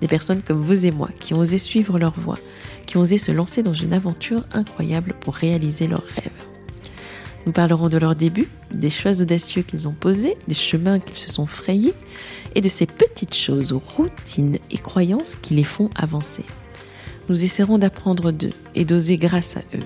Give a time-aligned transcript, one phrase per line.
[0.00, 2.38] Des personnes comme vous et moi qui ont osé suivre leur voie,
[2.86, 6.30] qui ont osé se lancer dans une aventure incroyable pour réaliser leurs rêves.
[7.46, 11.30] Nous parlerons de leurs débuts, des choix audacieux qu'ils ont posés, des chemins qu'ils se
[11.30, 11.94] sont frayés
[12.54, 16.44] et de ces petites choses, routines et croyances qui les font avancer.
[17.28, 19.84] Nous essaierons d'apprendre d'eux et d'oser grâce à eux.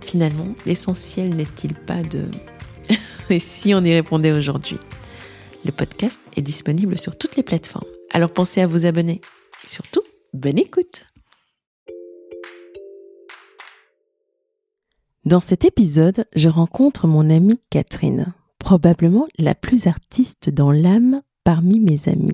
[0.00, 2.24] Finalement, l'essentiel n'est-il pas de...
[3.30, 4.78] et si on y répondait aujourd'hui?
[5.64, 7.86] Le podcast est disponible sur toutes les plateformes.
[8.12, 9.20] Alors pensez à vous abonner.
[9.64, 10.02] Et surtout,
[10.34, 11.04] bonne écoute
[15.24, 21.78] Dans cet épisode, je rencontre mon amie Catherine, probablement la plus artiste dans l'âme parmi
[21.78, 22.32] mes amis.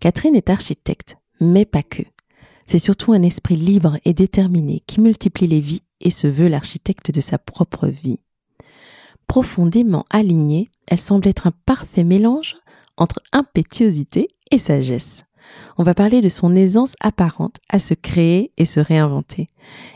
[0.00, 2.02] Catherine est architecte, mais pas que.
[2.64, 7.10] C'est surtout un esprit libre et déterminé qui multiplie les vies et se veut l'architecte
[7.10, 8.20] de sa propre vie.
[9.26, 12.56] Profondément alignée, elle semble être un parfait mélange
[12.96, 15.24] entre impétuosité sagesse.
[15.76, 19.50] On va parler de son aisance apparente à se créer et se réinventer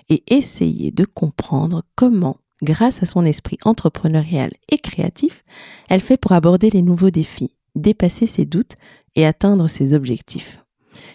[0.08, 5.44] et essayer de comprendre comment, grâce à son esprit entrepreneurial et créatif,
[5.88, 8.76] elle fait pour aborder les nouveaux défis, dépasser ses doutes
[9.14, 10.62] et atteindre ses objectifs.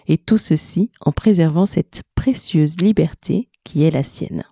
[0.08, 4.44] Et tout ceci en préservant cette précieuse liberté qui est la sienne.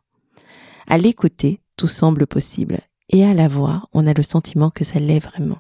[0.88, 5.00] À l'écouter, tout semble possible et à la voir, on a le sentiment que ça
[5.00, 5.60] l'est vraiment.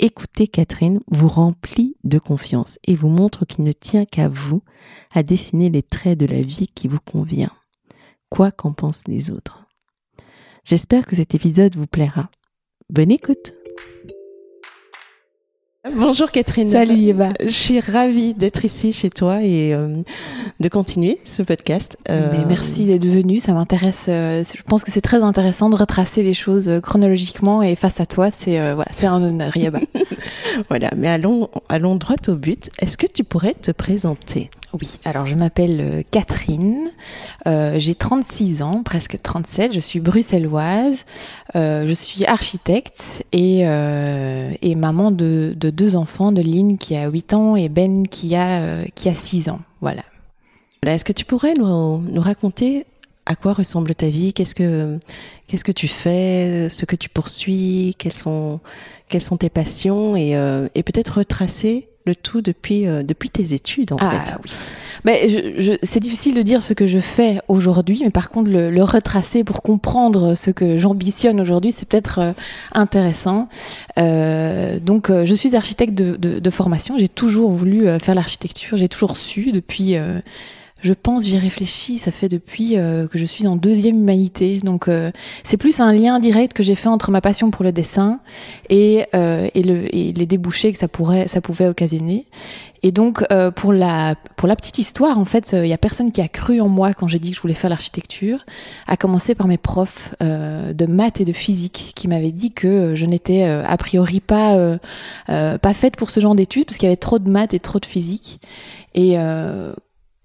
[0.00, 4.62] Écouter Catherine vous remplit de confiance et vous montre qu'il ne tient qu'à vous
[5.12, 7.52] à dessiner les traits de la vie qui vous convient,
[8.28, 9.66] quoi qu'en pensent les autres.
[10.64, 12.30] J'espère que cet épisode vous plaira.
[12.90, 13.52] Bonne écoute
[15.90, 16.70] Bonjour Catherine.
[16.70, 17.30] Salut Eva.
[17.40, 20.00] Je suis ravie d'être ici chez toi et euh,
[20.60, 21.98] de continuer ce podcast.
[22.08, 22.28] Euh...
[22.30, 24.06] Mais merci d'être venue, ça m'intéresse.
[24.08, 27.98] Euh, je pense que c'est très intéressant de retracer les choses euh, chronologiquement et face
[27.98, 29.80] à toi, c'est voilà, c'est un honneur Eva.
[30.68, 32.70] voilà, mais allons allons droit au but.
[32.78, 34.50] Est-ce que tu pourrais te présenter?
[34.80, 36.90] Oui, alors je m'appelle euh, Catherine,
[37.46, 41.04] euh, j'ai 36 ans, presque 37, je suis bruxelloise,
[41.56, 47.08] euh, je suis architecte et, euh, maman de, de, deux enfants, de Lynn qui a
[47.08, 49.60] 8 ans et Ben qui a, qui a 6 ans.
[49.80, 50.02] Voilà.
[50.86, 52.86] Est-ce que tu pourrais nous, raconter
[53.26, 54.32] à quoi ressemble ta vie?
[54.32, 54.98] Qu'est-ce que
[55.48, 56.68] que tu fais?
[56.70, 57.94] Ce que tu poursuis?
[57.98, 58.58] Quelles sont
[59.08, 60.16] quelles sont tes passions?
[60.16, 60.30] Et,
[60.74, 64.34] et peut-être retracer le tout depuis euh, depuis tes études en ah, fait.
[64.44, 64.50] Oui.
[65.04, 68.50] Mais je, je, c'est difficile de dire ce que je fais aujourd'hui, mais par contre
[68.50, 72.32] le, le retracer pour comprendre ce que j'ambitionne aujourd'hui, c'est peut-être euh,
[72.72, 73.48] intéressant.
[73.98, 76.96] Euh, donc je suis architecte de, de, de formation.
[76.98, 78.76] J'ai toujours voulu faire l'architecture.
[78.76, 79.96] J'ai toujours su depuis
[80.82, 84.58] je pense, j'y réfléchis, ça fait depuis euh, que je suis en deuxième humanité.
[84.58, 85.12] Donc euh,
[85.44, 88.18] c'est plus un lien direct que j'ai fait entre ma passion pour le dessin
[88.68, 92.26] et, euh, et, le, et les débouchés que ça, pourrait, ça pouvait occasionner.
[92.82, 96.10] Et donc euh, pour, la, pour la petite histoire, en fait, il y a personne
[96.10, 98.44] qui a cru en moi quand j'ai dit que je voulais faire l'architecture,
[98.88, 102.96] à commencer par mes profs euh, de maths et de physique qui m'avaient dit que
[102.96, 104.58] je n'étais euh, a priori pas,
[105.28, 107.78] pas faite pour ce genre d'études parce qu'il y avait trop de maths et trop
[107.78, 108.40] de physique.
[108.94, 109.16] Et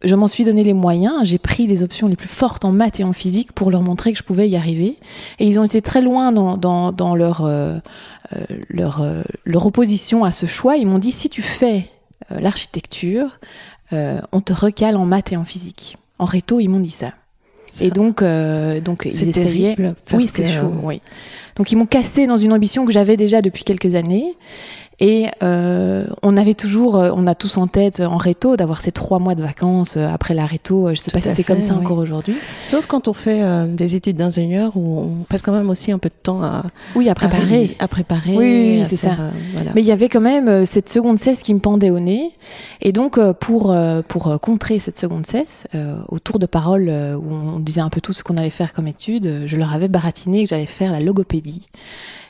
[0.03, 2.99] je m'en suis donné les moyens, j'ai pris les options les plus fortes en maths
[2.99, 4.97] et en physique pour leur montrer que je pouvais y arriver.
[5.39, 7.79] Et ils ont été très loin dans, dans, dans leur, euh,
[8.69, 10.77] leur, euh, leur opposition à ce choix.
[10.77, 11.87] Ils m'ont dit, si tu fais
[12.31, 13.39] euh, l'architecture,
[13.91, 15.97] on te recale en maths et en physique.
[16.19, 17.13] En réto, ils m'ont dit ça.
[17.81, 19.31] Et donc, euh, donc ils essayaient.
[19.31, 20.65] Terrible, oui, c'est chaud.
[20.65, 20.81] Euh...
[20.83, 21.01] Oui.
[21.55, 24.35] Donc ils m'ont cassé dans une ambition que j'avais déjà depuis quelques années.
[24.99, 29.19] Et euh, on avait toujours, on a tous en tête en réto d'avoir ces trois
[29.19, 30.89] mois de vacances après la réto.
[30.89, 31.85] Je sais Tout pas si c'est comme ça oui.
[31.85, 32.35] encore aujourd'hui.
[32.63, 35.99] Sauf quand on fait euh, des études d'ingénieur où on passe quand même aussi un
[35.99, 36.63] peu de temps à
[36.95, 38.35] oui à préparer, à, à préparer.
[38.35, 39.11] Oui, oui c'est ça.
[39.19, 39.71] Euh, voilà.
[39.75, 42.31] Mais il y avait quand même cette seconde cesse qui me pendait au nez.
[42.81, 43.75] Et donc pour
[44.07, 45.65] pour contrer cette seconde cesse,
[46.09, 48.87] au tour de parole où on disait un peu tout ce qu'on allait faire comme
[48.87, 51.67] étude, je leur avais baratiné que j'allais faire la logopédie.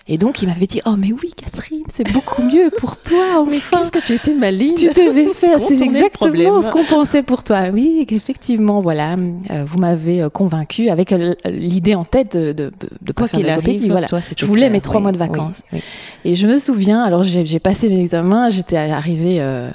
[0.08, 3.50] Et donc, il m'avait dit, oh, mais oui, Catherine, c'est beaucoup mieux pour toi, enfin.
[3.50, 7.44] Mais qu'est-ce que tu étais maligne Tu devais faire, c'est exactement ce qu'on pensait pour
[7.44, 7.66] toi.
[7.74, 9.16] Oui, effectivement, voilà,
[9.52, 11.14] euh, vous m'avez convaincu avec
[11.46, 12.72] l'idée en tête de, de,
[13.02, 14.08] de quoi qu'il arrive, voilà.
[14.08, 14.72] Toi, je voulais clair.
[14.72, 15.64] mes trois oui, mois de vacances.
[15.72, 15.80] Oui,
[16.24, 16.32] oui.
[16.32, 19.42] Et je me souviens, alors j'ai passé mes examens, j'étais arrivée...
[19.42, 19.70] Euh,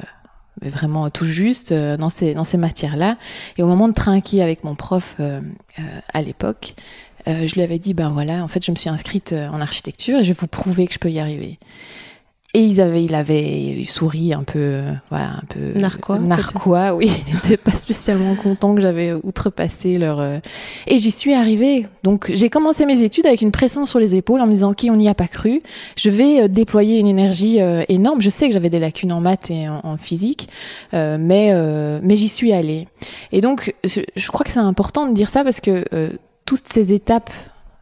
[0.61, 3.17] mais vraiment tout juste euh, dans ces, dans ces matières-là.
[3.57, 5.41] Et au moment de trinquer avec mon prof euh,
[5.79, 5.83] euh,
[6.13, 6.75] à l'époque,
[7.29, 9.61] euh, je lui avais dit, ben voilà, en fait, je me suis inscrite euh, en
[9.61, 11.59] architecture et je vais vous prouver que je peux y arriver.
[12.55, 17.11] Et ils avaient, il avait souri un peu, euh, voilà, un peu Narquois, narquois, oui.
[17.27, 20.21] Il n'était pas spécialement content que j'avais outrepassé leur.
[20.87, 21.87] Et j'y suis arrivée.
[22.03, 24.85] Donc j'ai commencé mes études avec une pression sur les épaules en me disant, ok,
[24.91, 25.63] on n'y a pas cru.
[25.97, 27.59] Je vais déployer une énergie
[27.89, 28.21] énorme.
[28.21, 30.51] Je sais que j'avais des lacunes en maths et en, physique,
[30.93, 31.55] mais
[32.03, 32.87] mais j'y suis allée.
[33.33, 36.11] Et donc je, je crois que c'est important de dire ça parce que euh,
[36.45, 37.31] toutes ces étapes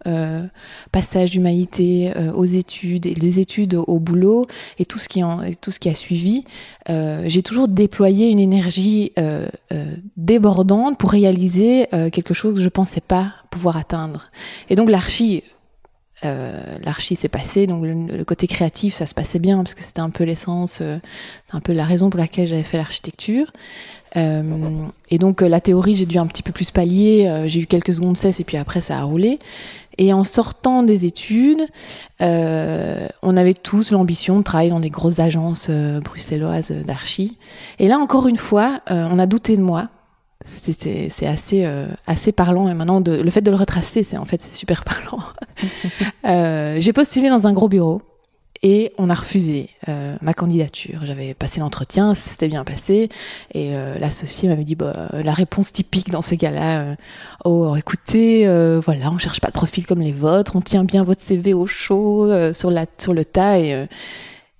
[0.06, 0.46] euh,
[0.92, 4.46] passage d'humanité euh, aux études et des études au, boulot
[4.78, 6.44] et tout ce qui a suivi,
[6.88, 9.12] euh, j'ai toujours déployé une énergie
[10.16, 14.30] débordante pour réaliser quelque chose que je pensais pas pouvoir atteindre.
[14.70, 15.42] Et donc l'archi,
[16.22, 20.10] l'archi s'est passé, donc le, côté créatif ça se passait bien parce que c'était un
[20.10, 20.80] peu l'essence,
[21.52, 23.52] un peu la raison pour laquelle j'avais fait l'architecture.
[24.16, 27.26] Euh, et donc euh, la théorie, j'ai dû un petit peu plus pallier.
[27.28, 29.38] euh, j'ai eu quelques secondes cesse et puis après ça a roulé.
[29.98, 31.66] Et en sortant des études,
[32.20, 37.36] on avait tous l'ambition de travailler dans des grosses agences bruxelloises d'archi.
[37.78, 39.88] Et là encore une fois, on a douté de moi.
[40.46, 41.68] C'est assez
[42.06, 45.22] assez parlant et maintenant de, le fait de le retracer, c'est en fait super parlant.
[46.80, 48.00] J'ai postulé dans un gros bureau
[48.62, 51.00] et on a refusé euh, ma candidature.
[51.04, 53.08] J'avais passé l'entretien, c'était bien passé,
[53.54, 56.94] et euh, l'associé m'avait dit bah, la réponse typique dans ces cas-là euh,
[57.44, 61.04] oh écoutez euh, voilà on cherche pas de profil comme les vôtres, on tient bien
[61.04, 63.86] votre CV au chaud euh, sur la sur le tas et euh,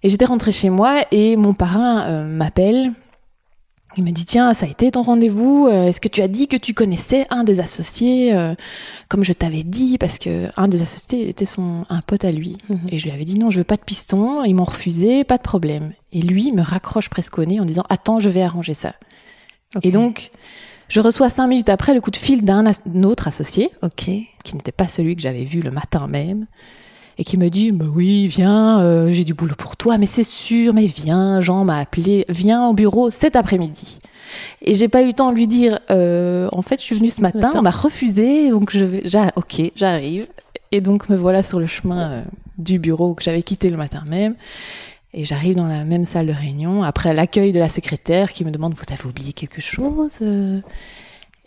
[0.02, 2.92] et j'étais rentrée chez moi et mon parrain euh, m'appelle.
[3.96, 6.46] Il me dit tiens ça a été ton rendez-vous euh, est-ce que tu as dit
[6.46, 8.54] que tu connaissais un des associés euh,
[9.08, 12.58] comme je t'avais dit parce que un des associés était son un pote à lui.
[12.68, 12.88] Mhm.
[12.90, 15.38] et je lui avais dit non je veux pas de piston ils m'ont refusé pas
[15.38, 15.92] de problème.
[16.12, 18.94] Et lui me raccroche presque au nez en disant attends je vais arranger ça.
[19.82, 20.30] Et donc
[20.88, 22.64] je reçois cinq minutes après le coup de fil d'un
[23.04, 26.46] autre associé qui n'était pas celui que j'avais vu le matin même,
[27.20, 30.24] et qui me dit bah oui viens euh, j'ai du boulot pour toi mais c'est
[30.24, 33.98] sûr mais viens Jean m'a appelé viens au bureau cet après-midi.
[34.62, 37.10] Et j'ai pas eu le temps de lui dire euh, en fait je suis venue
[37.10, 37.58] ce matin matin.
[37.58, 39.02] on m'a refusé donc je vais
[39.36, 40.28] ok j'arrive.
[40.72, 42.22] Et donc me voilà sur le chemin euh,
[42.56, 44.34] du bureau que j'avais quitté le matin même.
[45.12, 48.50] Et j'arrive dans la même salle de réunion après l'accueil de la secrétaire qui me
[48.50, 50.20] demande vous avez oublié quelque chose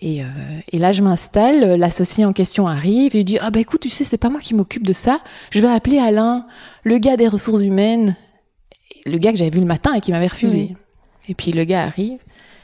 [0.04, 0.26] et, euh,
[0.74, 3.90] et là, je m'installe, l'associé en question arrive et il dit Ah, bah écoute, tu
[3.90, 5.22] sais, c'est pas moi qui m'occupe de ça.
[5.50, 6.46] Je vais appeler Alain,
[6.84, 8.18] le gars des ressources humaines,
[9.06, 10.72] le gars que j'avais vu le matin et qui m'avait refusé.
[10.72, 10.78] Oui.
[11.30, 12.20] Et puis le gars arrive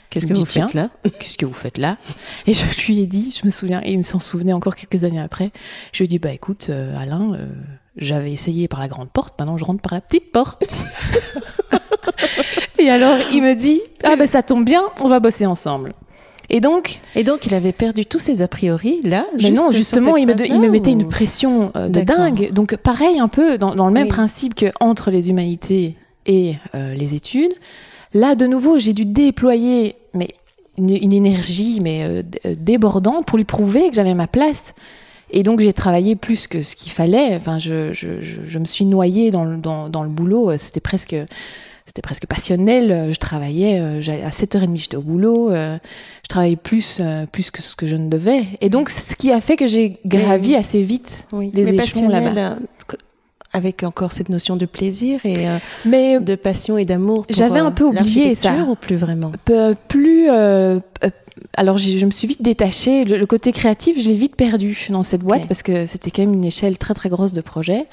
[0.09, 1.97] Qu'est-ce que dit, vous faites là Qu'est-ce que vous faites là?
[2.45, 5.05] Et je lui ai dit, je me souviens, et il me s'en souvenait encore quelques
[5.05, 5.51] années après,
[5.93, 7.47] je lui ai dit Bah écoute, euh, Alain, euh,
[7.95, 10.67] j'avais essayé par la grande porte, maintenant je rentre par la petite porte.
[12.79, 15.93] et alors il me dit Ah, bah ça tombe bien, on va bosser ensemble.
[16.49, 20.17] Et donc, Et donc, il avait perdu tous ses a priori, là mais non, justement,
[20.17, 22.51] il me, il me mettait ou- une pression euh, de dingue.
[22.51, 24.09] Donc, pareil, un peu dans, dans le même Oui.
[24.09, 27.53] principe que entre les humanités et euh, les études.
[28.13, 30.29] Là, de nouveau, j'ai dû déployer mais
[30.79, 34.73] une, une énergie mais euh, euh, débordante pour lui prouver que j'avais ma place.
[35.31, 37.35] Et donc, j'ai travaillé plus que ce qu'il fallait.
[37.35, 40.57] Enfin, je, je, je, je me suis noyée dans le, dans, dans le boulot.
[40.57, 41.15] C'était presque
[41.89, 43.11] c'était presque passionnel.
[43.11, 45.49] Je travaillais, euh, à 7h30, j'étais au boulot.
[45.51, 45.77] euh,
[46.23, 48.43] je travaillais plus, euh, plus que ce que je ne devais.
[48.61, 52.07] Et donc, ce qui a fait que j'ai gravi assez vite Oui, les mais échelons
[52.09, 52.39] là-bas.
[52.39, 52.55] euh,
[53.51, 57.25] avec encore cette notion de plaisir et euh, Mais de passion et d'amour.
[57.31, 58.53] J'avais un euh, peu oublié ça.
[58.67, 59.31] ou plus vraiment?
[59.45, 60.29] Peu- plus.
[60.29, 61.09] euh, euh,
[61.55, 63.05] alors, je me suis vite détachée.
[63.05, 66.21] Le, le côté créatif, je l'ai vite perdu dans cette boîte parce que c'était quand
[66.21, 67.87] même une échelle très très grosse de projet.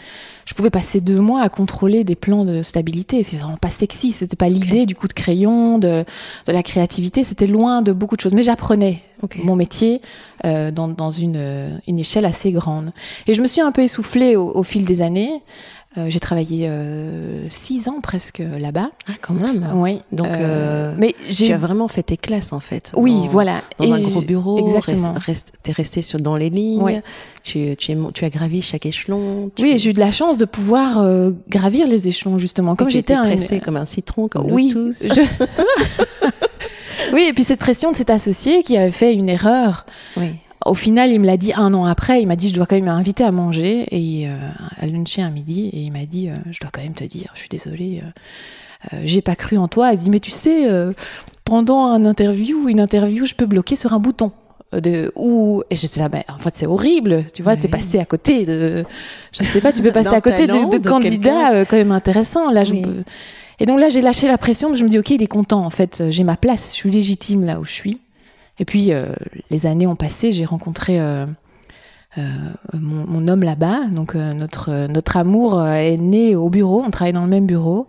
[0.45, 3.23] Je pouvais passer deux mois à contrôler des plans de stabilité.
[3.23, 4.13] C'est vraiment pas sexy.
[4.13, 6.05] C'était pas l'idée du coup de crayon, de,
[6.47, 7.25] de la créativité.
[7.25, 8.33] C'était loin de beaucoup de choses.
[8.33, 9.03] Mais j'apprenais
[9.43, 10.01] mon métier
[10.45, 12.91] euh, dans, dans une, euh, une échelle assez grande.
[13.27, 15.43] Et je me suis un peu essoufflée au, au fil des années.
[15.99, 18.91] Euh, j'ai travaillé euh, six ans presque là-bas.
[19.09, 19.67] Ah, quand même.
[19.77, 20.03] Oui.
[20.13, 22.93] Donc, euh, mais Tu as vraiment fait tes classes en fait.
[22.97, 23.63] oui, dans- voilà.
[23.79, 25.15] Dans Et un gros bureau, Exactement.
[25.17, 27.03] reste- t'es resté sur, dans les lignes, Ouais.
[27.43, 27.93] tu, tu,
[28.25, 29.51] as gravi chaque échelon.
[29.57, 32.77] Tu, Oui, j'ai eu de la chance de pouvoir euh, gravir les échelons justement.
[32.77, 35.05] Comme j'étais étais un comme un citron, comme oui, nous tous.
[35.05, 35.21] je-
[37.15, 39.87] oui, et puis cette pression de cet associé qui avait fait une erreur.
[40.17, 40.33] Oui.
[40.67, 42.21] Au final, il me l'a dit un an après.
[42.23, 44.35] Il m'a dit je dois quand même m'inviter à manger et euh,
[44.81, 45.69] à luncher un midi.
[45.73, 48.95] Et il m'a dit euh, je dois quand même te dire, je suis désolée, euh,
[48.97, 49.93] euh, j'ai pas cru en toi.
[49.93, 50.93] Il dit mais tu sais, euh,
[51.45, 54.33] pendant un interview, une interview, je peux bloquer sur un bouton.
[54.75, 57.59] euh, De, ou et j'étais là, bah, en fait c'est horrible, tu vois, Ouais.
[57.59, 58.85] t'es passé à côté de,
[59.33, 61.65] je ne sais pas, tu peux passer à côté de, talent, de de candidats euh,
[61.65, 62.51] quand même intéressants.
[62.51, 63.05] Là, je peux-
[63.61, 64.75] Et donc là, j'ai lâché la pression.
[64.75, 65.65] Je me dis, ok, il est content.
[65.65, 66.71] En fait, j'ai ma place.
[66.73, 68.01] Je suis légitime là où je suis.
[68.59, 69.07] Et puis, euh,
[69.51, 70.33] les années ont passé.
[70.33, 71.27] J'ai rencontré euh,
[72.19, 72.23] euh,
[72.73, 73.87] mon, homme là-bas.
[73.87, 76.83] Donc, notre, notre amour est né au bureau.
[76.85, 77.87] On travaille dans le même bureau.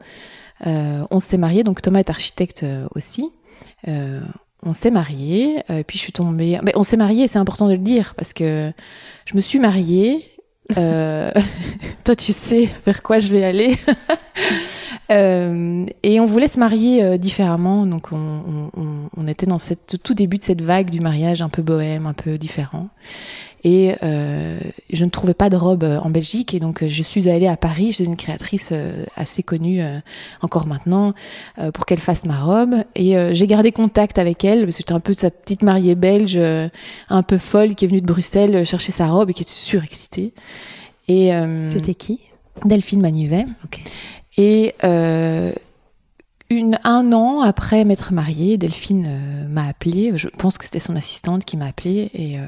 [0.65, 1.63] On s'est mariés.
[1.63, 3.31] Donc, Thomas est architecte aussi.
[3.86, 5.63] on s'est mariés.
[5.88, 6.59] puis, je suis tombée.
[6.63, 8.71] Mais on s'est mariés, c'est important de le dire, parce que
[9.25, 10.33] je me suis mariée.
[10.75, 13.77] toi, tu sais vers quoi je vais aller.
[15.09, 19.97] Euh, et on voulait se marier euh, différemment, donc on, on, on, était dans cette
[20.03, 22.87] tout début de cette vague du mariage un peu bohème, un peu différent.
[23.63, 24.59] Et euh,
[24.91, 27.55] je ne trouvais pas de robe euh, en Belgique, et donc je suis allée à
[27.55, 28.73] Paris chez une créatrice
[29.15, 29.81] assez connue
[30.41, 31.13] encore maintenant
[31.73, 32.75] pour qu'elle fasse ma robe.
[32.95, 36.37] Et j'ai gardé contact avec elle parce que j'étais un peu sa petite mariée belge,
[36.37, 40.33] un peu folle, qui est venue de Bruxelles chercher sa robe et qui était surexcitée.
[41.07, 41.31] Et
[41.67, 42.19] c'était qui?
[42.65, 43.45] Delphine Manivet.
[43.65, 43.83] Okay.
[44.38, 45.51] Et euh,
[46.84, 50.12] un an après m'être mariée, Delphine euh, m'a appelée.
[50.15, 52.46] Je pense que c'était son assistante qui m'a appelée et euh,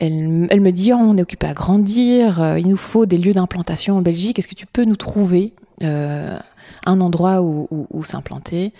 [0.00, 3.98] elle, me dit oh, on est occupé à grandir, il nous faut des lieux d'implantation
[3.98, 4.38] en Belgique.
[4.38, 8.72] Est-ce que tu peux nous trouver un endroit où, s'implanter,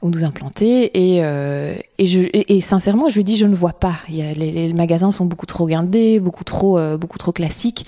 [0.00, 0.90] où nous implanter?
[0.96, 3.96] Et, sincèrement, je lui dis je ne vois pas.
[4.08, 7.84] Les magasins sont beaucoup trop guindés, beaucoup trop, beaucoup trop classiques.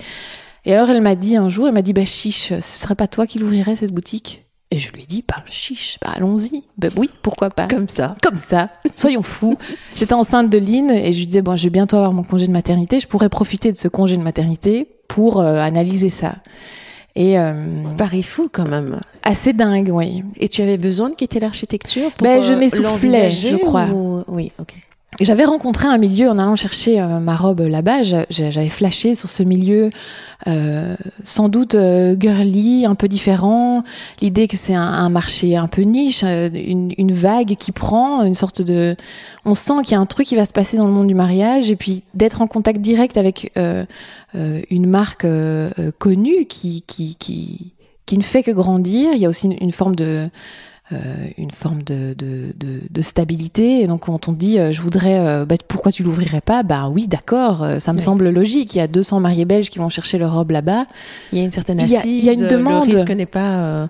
[0.65, 3.07] Et alors elle m'a dit un jour, elle m'a dit bah chiche, ce serait pas
[3.07, 4.45] toi qui l'ouvrirais cette boutique?
[4.73, 6.63] Et je lui ai dit bah chiche, bah allons-y.
[6.77, 7.67] Bah oui, pourquoi pas.
[7.67, 8.15] Comme ça.
[8.23, 8.69] Comme ça.
[8.95, 9.57] Soyons fous.
[9.95, 12.47] J'étais enceinte de Lynn et je lui disais bon, je vais bientôt avoir mon congé
[12.47, 16.35] de maternité, je pourrais profiter de ce congé de maternité pour euh, analyser ça.
[17.15, 17.53] Et euh,
[17.97, 19.01] Paris fou quand même.
[19.23, 20.23] Assez dingue, oui.
[20.37, 23.87] Et tu avais besoin de quitter l'architecture pour ben, je m'essoufflais, je crois.
[23.87, 24.23] Ou...
[24.27, 24.75] Oui, ok.
[25.19, 28.03] J'avais rencontré un milieu en allant chercher euh, ma robe là-bas.
[28.29, 29.89] J'avais flashé sur ce milieu,
[30.47, 33.83] euh, sans doute euh, girly, un peu différent.
[34.21, 38.61] L'idée que c'est un, marché un peu niche, euh, une, vague qui prend, une sorte
[38.61, 38.95] de.
[39.43, 41.15] On sent qu'il y a un truc qui va se passer dans le monde du
[41.15, 43.85] mariage, et puis d'être en contact direct avec euh,
[44.33, 45.27] une marque
[45.99, 47.73] connue qui, qui, qui,
[48.05, 49.11] qui ne fait que grandir.
[49.13, 50.29] Il y a aussi une, forme de
[51.37, 53.81] une forme de, de, de, de, stabilité.
[53.81, 56.63] Et donc, quand on dit euh, je voudrais, euh, bah, pourquoi tu l'ouvrirais pas?
[56.63, 58.03] Ben oui, d'accord, ça me oui.
[58.03, 58.75] semble logique.
[58.75, 60.85] Il y a 200 mariés belges qui vont chercher leur robe là-bas.
[61.31, 62.01] Il y a une certaine assise.
[62.03, 62.87] Il y a, il y a une demande.
[62.87, 63.89] Le risque n'est pas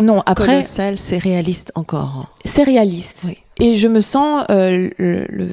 [0.00, 2.34] non, après, colossal, c'est réaliste encore.
[2.44, 3.26] C'est réaliste.
[3.28, 3.38] Oui.
[3.64, 4.90] Et je me sens, euh,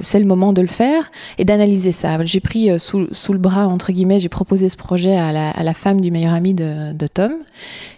[0.01, 2.17] c'est le moment de le faire et d'analyser ça.
[2.25, 5.51] J'ai pris euh, sous, sous, le bras, entre guillemets, j'ai proposé ce projet à la,
[5.51, 7.33] à la, femme du meilleur ami de, de Tom.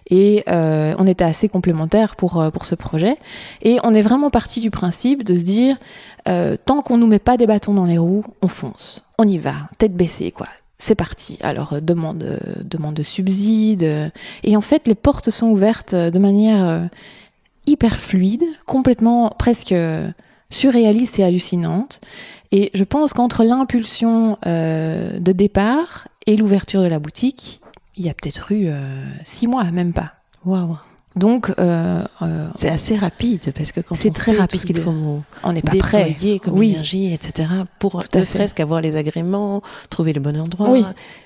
[0.10, 3.16] Et euh, on était assez complémentaires pour, pour ce projet.
[3.62, 5.78] Et on est vraiment parti du principe de se dire,
[6.28, 9.06] euh, tant qu'on nous met pas des bâtons dans les roues, on fonce.
[9.18, 10.48] On y va, tête baissée, quoi
[10.82, 11.38] c'est parti.
[11.42, 13.84] Alors, euh, demande, euh, demande de subsides.
[13.84, 14.10] Euh,
[14.44, 16.90] et en fait, les portes sont ouvertes de manière
[17.66, 19.76] hyper fluide, complètement presque
[20.50, 22.02] surréaliste et hallucinante.
[22.52, 27.62] Et je pense qu'entre l'impulsion euh, de départ et l'ouverture de la boutique,
[27.96, 30.14] il y a peut-être eu euh, six mois, même pas.
[30.46, 30.78] Waouh.
[31.16, 34.80] Donc, euh, euh, c'est assez rapide parce que quand c'est très rapide, tout ce qu'il
[34.80, 36.72] faut on n'est pas prêt, comme oui.
[36.72, 37.50] énergie, etc.
[37.80, 40.70] Pour ne serait-ce qu'avoir les agréments, trouver le bon endroit.
[40.70, 40.86] Oui.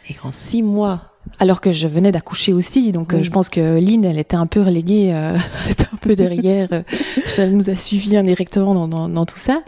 [0.10, 1.12] Et en six mois.
[1.40, 3.20] Alors que je venais d'accoucher aussi, donc oui.
[3.20, 6.16] euh, je pense que Lynn, elle était un peu reléguée, euh, elle était un peu
[6.16, 6.70] derrière.
[7.38, 9.62] elle nous a suivis indirectement dans, dans, dans tout ça.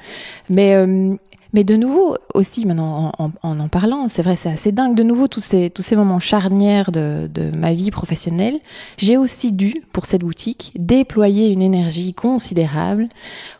[0.49, 1.15] Mais euh,
[1.57, 4.93] mais de nouveau, aussi, maintenant, en en, en parlant, c'est vrai, c'est assez dingue.
[4.93, 8.59] De nouveau, tous ces, tous ces moments charnières de, de ma vie professionnelle,
[8.97, 13.09] j'ai aussi dû, pour cette boutique, déployer une énergie considérable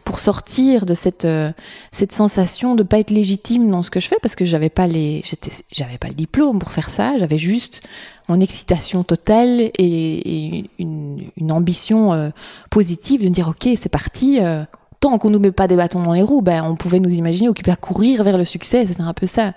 [0.04, 1.52] pour sortir de cette, euh,
[1.92, 4.86] cette sensation de pas être légitime dans ce que je fais, parce que j'avais pas
[4.86, 5.24] les,
[5.72, 7.82] j'avais pas le diplôme pour faire ça, j'avais juste
[8.28, 12.30] mon excitation totale et, et une, une, ambition euh,
[12.70, 14.66] positive de me dire, ok, c'est parti, euh,
[15.10, 17.50] tant qu'on nous met pas des bâtons dans les roues, ben, on pouvait nous imaginer
[17.50, 18.86] occupés à courir vers le succès.
[18.86, 19.54] C'était un peu ça.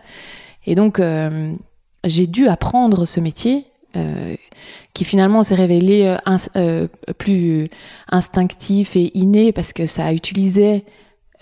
[0.66, 1.52] Et donc, euh,
[2.04, 3.66] j'ai dû apprendre ce métier
[3.96, 4.34] euh,
[4.94, 6.86] qui finalement s'est révélé euh, ins euh,
[7.18, 7.68] plus
[8.10, 10.84] instinctif et inné parce que ça a utilisé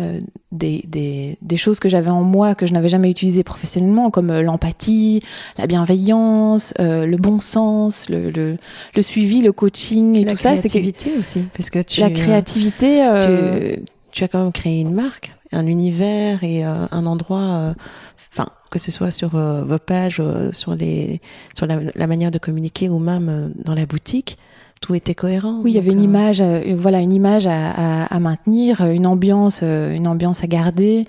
[0.00, 0.21] euh,
[0.53, 4.33] des, des, des, choses que j'avais en moi que je n'avais jamais utilisées professionnellement, comme
[4.41, 5.21] l'empathie,
[5.59, 8.59] la bienveillance, euh, le bon sens, le, le,
[8.95, 10.50] le, suivi, le coaching et la tout ça.
[10.55, 13.03] La créativité aussi, parce que tu la créativité.
[13.77, 17.75] Tu, tu, as quand même créé une marque, un univers et un endroit.
[18.33, 20.23] Enfin, que ce soit sur vos pages,
[20.53, 21.21] sur les,
[21.57, 24.37] sur la, la, manière de communiquer ou même dans la boutique
[24.81, 25.61] tout était cohérent.
[25.62, 26.05] Oui, il y avait une euh...
[26.05, 30.47] image, euh, voilà, une image à, à, à, maintenir, une ambiance, euh, une ambiance à
[30.47, 31.07] garder.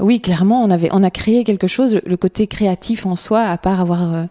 [0.00, 2.00] Oui, clairement, on avait, on a créé quelque chose.
[2.06, 4.24] Le côté créatif en soi, à part avoir euh,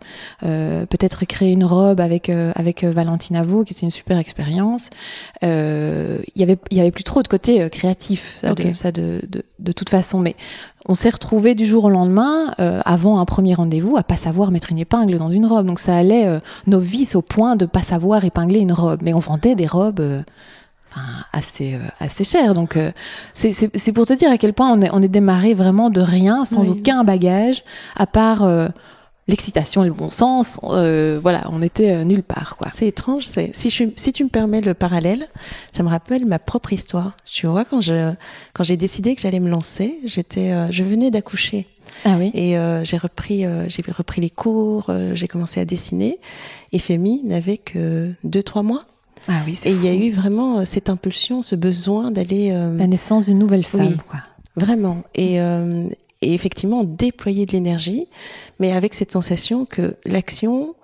[0.44, 4.90] euh, peut-être créé une robe avec euh, avec Valentina Vaux, qui était une super expérience.
[5.42, 9.22] Il y avait, il y avait plus trop de côté créatif, ça, de, ça de,
[9.28, 10.20] de, de, toute façon.
[10.20, 10.36] Mais
[10.88, 14.72] on s'est retrouvé du jour au lendemain, avant un premier rendez-vous, à pas savoir mettre
[14.72, 15.66] une épingle dans une robe.
[15.66, 19.02] Donc ça allait novice au point de pas savoir épingler une robe.
[19.04, 20.24] Mais on vendait des robes
[21.34, 22.54] assez euh, assez cher.
[22.54, 22.92] Donc euh,
[23.34, 26.46] c'est pour te dire à quel point on est on est démarré vraiment de rien,
[26.46, 27.64] sans aucun bagage,
[27.96, 28.68] à part euh,
[29.28, 30.60] l'excitation et le bon sens.
[30.64, 32.70] voilà, on était nulle part quoi.
[32.72, 33.26] C'est étrange.
[33.26, 35.28] Si si tu me permets le parallèle,
[35.72, 37.14] ça me rappelle ma propre histoire.
[37.26, 38.14] Tu vois quand je
[38.54, 41.68] quand j'ai décidé que j'allais me lancer, j'étais je venais d'accoucher.
[42.06, 42.32] Ah oui.
[42.34, 46.20] Et j'ai repris, j'ai repris les cours, j'ai commencé à dessiner.
[46.72, 48.86] Et Femi n'avait que deux trois mois.
[49.28, 52.52] Ah oui, et il y a eu vraiment euh, cette impulsion, ce besoin d'aller.
[52.52, 54.20] Euh, La naissance d'une nouvelle femme, quoi.
[54.56, 55.04] Vraiment.
[55.16, 55.88] Et, euh,
[56.22, 58.08] et effectivement, déployer de l'énergie,
[58.60, 60.76] mais avec cette sensation que l'action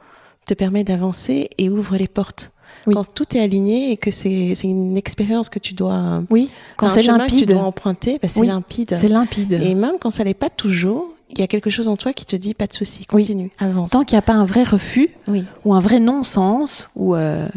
[0.46, 2.52] te permet d'avancer et ouvre les portes.
[2.86, 6.22] Quand tout est aligné et que c'est une expérience que tu dois.
[6.30, 7.34] Oui, quand c'est limpide.
[7.34, 8.96] Que tu dois emprunter, bah, c'est limpide.
[9.02, 9.54] C'est limpide.
[9.54, 12.26] Et même quand ça l'est pas toujours, il y a quelque chose en toi qui
[12.26, 13.92] te dit pas de souci, continue, avance.
[13.92, 15.46] Tant qu'il n'y a pas un vrai refus oui.
[15.64, 17.48] ou un vrai non-sens ou euh,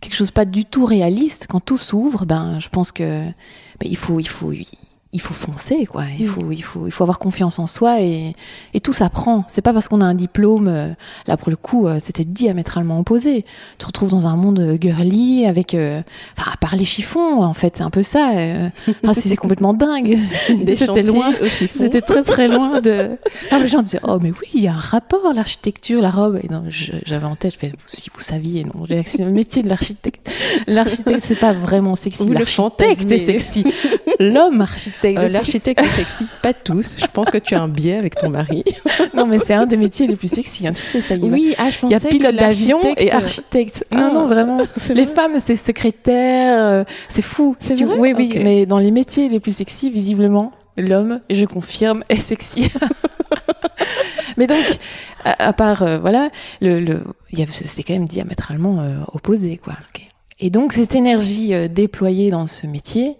[0.00, 3.24] quelque chose pas du tout réaliste, quand tout s'ouvre, ben je pense que
[3.80, 4.52] ben, il faut il faut
[5.12, 6.04] il faut foncer quoi.
[6.18, 6.28] Il mm.
[6.28, 8.34] faut il faut il faut avoir confiance en soi et,
[8.74, 9.44] et tout s'apprend.
[9.48, 10.92] C'est pas parce qu'on a un diplôme euh,
[11.26, 13.42] là pour le coup euh, c'était diamétralement opposé.
[13.42, 16.02] Tu te retrouves dans un monde girly avec euh,
[16.36, 18.32] enfin à part les chiffons en fait c'est un peu ça
[19.02, 20.18] enfin c'est complètement dingue.
[20.46, 21.32] C'était loin.
[21.74, 23.16] c'était très très loin de
[23.50, 26.38] ah, les gens disaient oh mais oui il y a un rapport l'architecture la robe.
[26.42, 29.68] Et non j'avais en tête je fais si vous saviez non c'est le métier de
[29.68, 30.30] l'architecte.
[30.66, 32.28] L'architecte c'est pas vraiment sexy.
[32.28, 33.64] L'architecte est sexy.
[34.20, 36.96] L'homme architecte euh, l'architecte est sexy, pas tous.
[36.98, 38.64] Je pense que tu as un biais avec ton mari.
[39.14, 40.66] non, mais c'est un des métiers les plus sexy.
[40.66, 40.72] Hein.
[40.72, 41.30] Tu sais, ça y est.
[41.30, 43.84] Oui, ah, je Il y a pilote d'avion et architecte.
[43.92, 44.58] Non, non, vraiment.
[44.94, 46.58] Les femmes, c'est secrétaire.
[46.58, 47.56] Euh, c'est fou.
[47.58, 47.96] C'est vrai.
[47.98, 48.38] Oui, oui.
[48.42, 52.70] Mais dans les métiers les plus sexy, visiblement, l'homme, je confirme, est sexy.
[54.36, 54.64] mais donc,
[55.24, 57.02] à, part, euh, voilà, le, le,
[57.50, 59.74] c'est quand même diamétralement opposé, quoi.
[60.40, 63.16] Et donc, cette énergie déployée dans ce métier,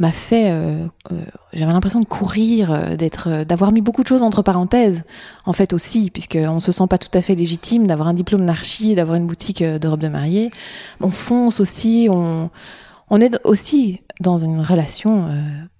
[0.00, 1.16] m'a fait, euh, euh,
[1.52, 5.04] j'avais l'impression de courir, euh, d'être, d'avoir mis beaucoup de choses entre parenthèses,
[5.44, 8.94] en fait aussi, puisqu'on se sent pas tout à fait légitime d'avoir un diplôme d'archi,
[8.94, 10.50] d'avoir une boutique de robe de mariée.
[11.00, 12.50] On fonce aussi, on,
[13.10, 15.28] on est aussi dans une relation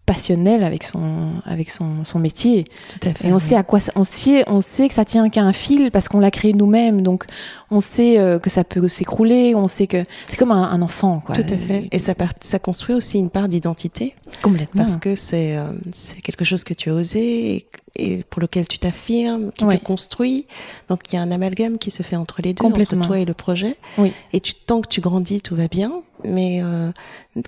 [0.07, 2.65] passionnel avec son avec son, son métier.
[2.89, 3.29] Tout à fait.
[3.29, 5.91] Et on sait à quoi on sait on sait que ça tient qu'à un fil
[5.93, 7.03] parce qu'on l'a créé nous-mêmes.
[7.03, 7.27] Donc
[7.71, 9.55] on sait euh, que ça peut s'écrouler.
[9.55, 11.35] On sait que c'est comme un, enfant quoi.
[11.35, 11.89] Tout à fait.
[11.93, 14.15] Et ça ça construit aussi une part d'identité.
[14.43, 14.83] Complètement.
[14.83, 18.79] Parce que c'est euh, c'est quelque chose que tu as osé et, pour lequel tu
[18.79, 20.47] t'affirmes, qui te construit.
[20.89, 23.25] Donc il y a un amalgame qui se fait entre les deux, entre toi et
[23.25, 23.77] le projet.
[23.99, 24.13] Oui.
[24.33, 26.91] Et tu tant que tu grandis, tout va bien mais euh,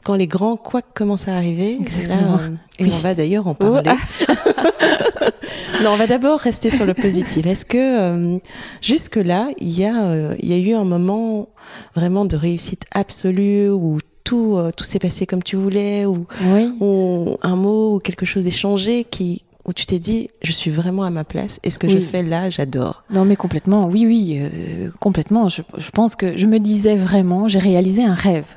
[0.05, 3.83] quand les grands couacs commencent à arriver, euh, et on va d'ailleurs en parler.
[5.83, 7.47] non, on va d'abord rester sur le positif.
[7.47, 8.41] Est-ce que
[8.81, 11.49] jusque là, il y a il y a eu un moment
[11.95, 16.27] vraiment de réussite absolue où tout tout s'est passé comme tu voulais ou,
[16.81, 21.05] ou un mot ou quelque chose échangé qui où tu t'es dit, je suis vraiment
[21.05, 23.05] à ma place et ce que je fais là, j'adore.
[23.11, 25.49] Non, mais complètement, oui, oui, euh, complètement.
[25.49, 28.57] Je, je, pense que je me disais vraiment, j'ai réalisé un rêve.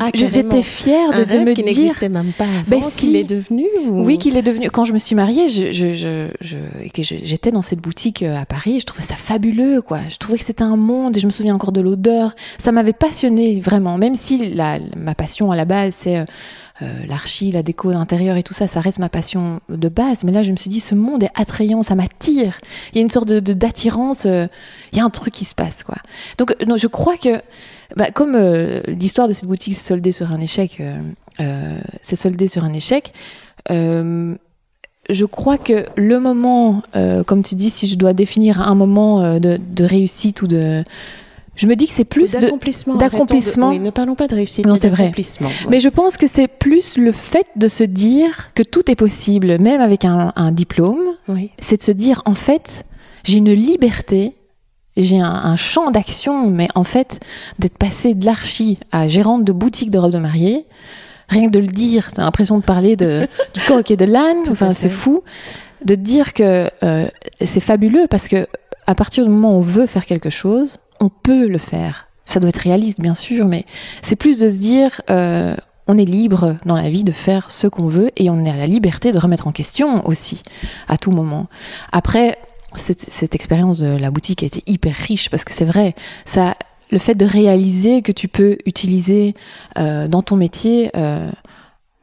[0.00, 1.64] Ah, j'étais fière de, de me qui dire.
[1.64, 3.66] n'existait même pas avant, ben, qu'il est devenu.
[3.88, 4.70] Oui, qu'il est devenu.
[4.70, 6.56] Quand je me suis mariée, je, je, je,
[7.22, 8.80] j'étais dans cette boutique euh, à Paris.
[8.80, 10.00] Je trouvais ça fabuleux, quoi.
[10.08, 12.34] Je trouvais que c'était un monde et je me souviens encore de l'odeur.
[12.58, 16.24] Ça m'avait passionnée vraiment, même si la, ma passion à la base c'est euh,
[16.82, 20.24] euh, l'archi, la déco d'intérieur et tout ça, ça reste ma passion de base.
[20.24, 22.58] Mais là, je me suis dit, ce monde est attrayant, ça m'attire.
[22.92, 24.24] Il y a une sorte de d'attirance.
[24.24, 24.46] Euh,
[24.92, 25.96] il y a un truc qui se passe, quoi.
[26.38, 27.40] Donc, non, je crois que,
[27.96, 30.82] bah, comme euh, l'histoire de cette boutique s'est soldée sur un échec,
[32.02, 33.12] s'est soldée sur un échec.
[33.68, 36.82] je crois que le moment,
[37.26, 40.82] comme tu dis, si je dois définir un moment de, de réussite ou de
[41.60, 42.94] je me dis que c'est plus d'accomplissement.
[42.94, 43.68] D'accomplissement.
[43.68, 44.64] Oui, ne parlons pas de réussite.
[44.64, 45.12] Non, c'est vrai.
[45.68, 49.58] Mais je pense que c'est plus le fait de se dire que tout est possible,
[49.58, 51.02] même avec un, diplôme.
[51.28, 51.50] Oui.
[51.58, 52.86] C'est de se dire, en fait,
[53.24, 54.36] j'ai une liberté,
[55.04, 57.20] j'ai un, champ d'action, mais en fait,
[57.58, 60.66] d'être passé de l'archi à gérante de boutique de robes de mariée,
[61.28, 64.42] rien que de le dire, t'as l'impression de parler de, du coq et de l'âne.
[64.50, 65.22] Enfin, c'est fou.
[65.84, 67.08] De dire que euh,
[67.40, 68.46] c'est fabuleux parce que
[68.86, 72.08] à partir du moment où on veut faire quelque chose, on peut le faire.
[72.26, 73.64] Ça doit être réaliste, bien sûr, mais
[74.02, 75.54] c'est plus de se dire, euh,
[75.86, 78.56] on est libre dans la vie de faire ce qu'on veut et on est à
[78.56, 80.42] la liberté de remettre en question aussi
[80.88, 81.46] à tout moment.
[81.92, 82.38] Après,
[82.74, 86.56] cette, cette expérience de la boutique a été hyper riche parce que c'est vrai, ça,
[86.90, 89.34] le fait de réaliser que tu peux utiliser
[89.78, 91.30] euh, dans ton métier euh,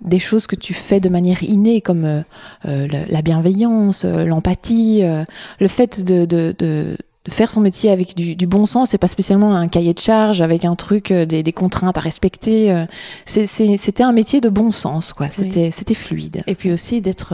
[0.01, 2.21] des choses que tu fais de manière innée, comme euh,
[2.65, 5.23] euh la bienveillance, euh, l'empathie, euh,
[5.60, 8.97] le fait de, de, de, de, faire son métier avec du, du bon sens, c'est
[8.97, 12.86] pas spécialement un cahier de charge avec un truc, des, des, contraintes à respecter.
[13.25, 15.27] C'était un métier de bon sens, quoi.
[15.27, 15.93] C'était oui.
[15.93, 16.43] fluide.
[16.47, 17.34] Et puis aussi d'être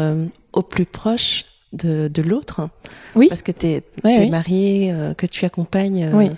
[0.51, 2.69] au plus proche de, de l'autre.
[3.15, 3.27] Oui.
[3.27, 4.29] Parce que tu es, oui.
[4.29, 6.09] marié, que tu accompagnes.
[6.13, 6.29] Oui.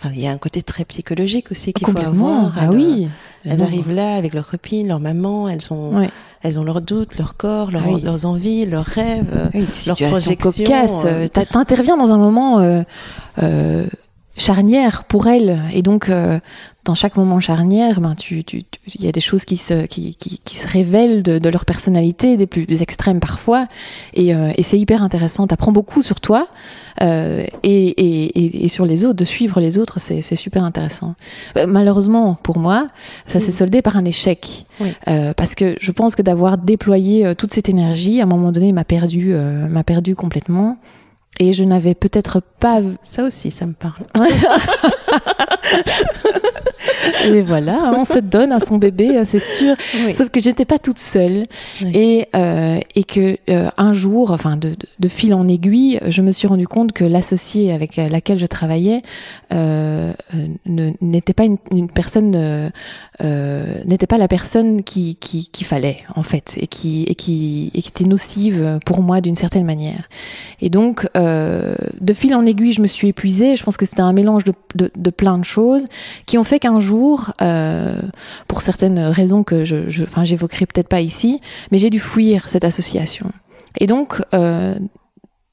[0.00, 2.54] Enfin, il y a un côté très psychologique aussi qu'il faut avoir.
[2.56, 3.08] Ah oui.
[3.44, 6.06] Elles arrivent là avec leurs copines, leur maman, elles ont,
[6.42, 8.02] elles ont leurs doutes, leur corps, leur, ah oui.
[8.02, 10.64] leurs envies, leurs rêves, oui, leurs projections.
[10.64, 11.04] Cocasse.
[11.04, 11.26] Euh...
[11.28, 12.82] T'interviens dans un moment euh,
[13.42, 13.86] euh,
[14.36, 16.38] charnière pour elles, et donc euh,
[16.88, 20.40] dans chaque moment charnière, ben tu, il y a des choses qui se, qui, qui,
[20.42, 23.68] qui se révèlent de, de, leur personnalité, des plus extrêmes parfois,
[24.14, 25.46] et, euh, et c'est hyper intéressant.
[25.46, 26.48] T'apprends beaucoup sur toi
[27.02, 31.14] euh, et, et, et, sur les autres, de suivre les autres, c'est super intéressant.
[31.58, 32.86] Euh, malheureusement pour moi,
[33.26, 34.94] ça s'est soldé par un échec, oui.
[35.08, 38.72] Euh, parce que je pense que d'avoir déployé toute cette énergie, à un moment donné,
[38.72, 40.78] m'a perdu, m'a perdu complètement.
[41.40, 42.80] Et je n'avais peut-être pas.
[42.80, 44.06] Ça, ça, aussi, ça me parle.
[47.26, 49.74] et voilà, on se donne à son bébé, c'est sûr.
[50.06, 50.12] Oui.
[50.12, 51.46] Sauf que j'étais pas toute seule
[51.82, 51.90] Oui.
[51.94, 56.46] et euh, et que euh, un jour, enfin de, fil en aiguille, je me suis
[56.46, 59.02] rendu compte que l'associée avec laquelle je travaillais
[59.52, 60.12] euh,
[61.00, 66.22] n'était pas une, une personne, euh, n'était pas la personne qui qui, qui fallait en
[66.22, 70.08] fait et qui et qui et qui était nocive pour moi d'une certaine manière.
[70.60, 73.56] Et donc euh, de fil en aiguille, je me suis épuisée.
[73.56, 75.86] Je pense que c'était un mélange de, de, de plein de choses
[76.26, 76.97] qui ont fait qu'un jour,
[77.40, 78.00] euh,
[78.46, 82.64] pour certaines raisons que je, je j'évoquerai peut-être pas ici, mais j'ai dû fuir cette
[82.64, 83.30] association.
[83.78, 84.74] Et donc, euh,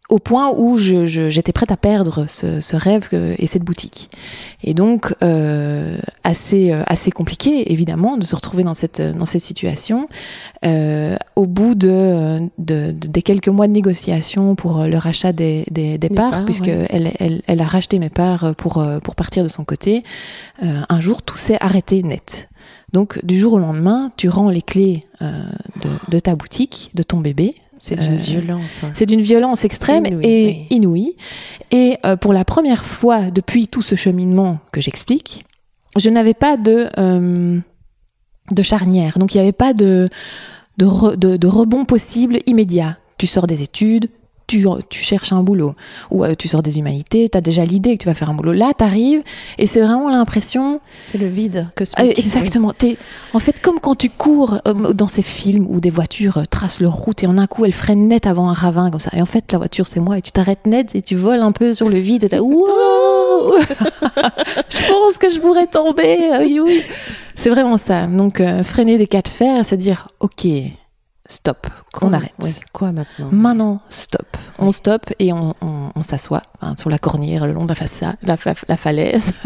[0.09, 3.63] au point où je, je, j'étais prête à perdre ce, ce rêve que, et cette
[3.63, 4.09] boutique.
[4.63, 10.07] Et donc, euh, assez, assez compliqué, évidemment, de se retrouver dans cette, dans cette situation.
[10.63, 15.65] Euh, au bout de, de, de, des quelques mois de négociation pour le rachat des,
[15.71, 16.87] des, des parts, parts, puisque ouais.
[16.89, 20.03] elle, elle, elle, a racheté mes parts pour, pour partir de son côté,
[20.63, 22.49] euh, un jour, tout s'est arrêté net.
[22.93, 25.43] Donc, du jour au lendemain, tu rends les clés euh,
[25.81, 28.83] de, de ta boutique, de ton bébé, c'est d'une euh, violence.
[28.83, 28.91] Hein.
[28.93, 30.67] C'est d'une violence extrême inouïe, et oui.
[30.69, 31.15] inouïe.
[31.71, 35.45] Et euh, pour la première fois depuis tout ce cheminement que j'explique,
[35.97, 37.59] je n'avais pas de, euh,
[38.51, 39.17] de charnière.
[39.19, 40.09] Donc il n'y avait pas de,
[40.77, 42.97] de, re, de, de rebond possible immédiat.
[43.17, 44.09] Tu sors des études,
[44.47, 45.75] tu, tu, cherches un boulot
[46.11, 48.33] ou euh, tu sors des humanités, tu as déjà l'idée que tu vas faire un
[48.33, 48.53] boulot.
[48.53, 49.23] Là, tu arrives
[49.57, 50.79] et c'est vraiment l'impression.
[50.95, 51.99] C'est le vide cosmique.
[51.99, 52.73] Euh, exactement.
[52.81, 52.91] Oui.
[52.91, 52.97] Es,
[53.33, 56.93] en fait, comme quand tu cours euh, dans ces films où des voitures tracent leur
[56.93, 59.11] route et en un coup elles freinent net avant un ravin comme ça.
[59.15, 61.51] Et en fait, la voiture c'est moi et tu t'arrêtes net et tu voles un
[61.51, 63.55] peu sur le vide et t'es wow
[64.69, 66.17] Je pense que je pourrais tomber.
[66.39, 66.81] Oui, oui.
[67.35, 68.07] C'est vraiment ça.
[68.07, 70.47] Donc, freiner des cas de fer, c'est dire ok
[71.27, 72.33] stop, qu'on arrête.
[72.73, 74.37] Quoi maintenant Maintenant, stop.
[74.59, 77.75] On stop et on, on, on s'assoit hein, sur la cornière le long de la,
[77.75, 79.31] façade, la, fa la falaise.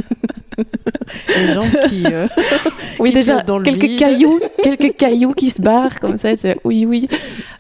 [1.30, 2.04] Les gens qui.
[2.06, 2.28] Euh,
[3.00, 4.00] oui, qui déjà, quelques vide.
[4.00, 6.30] cailloux, quelques cailloux qui se barrent comme ça.
[6.64, 7.08] oui, oui.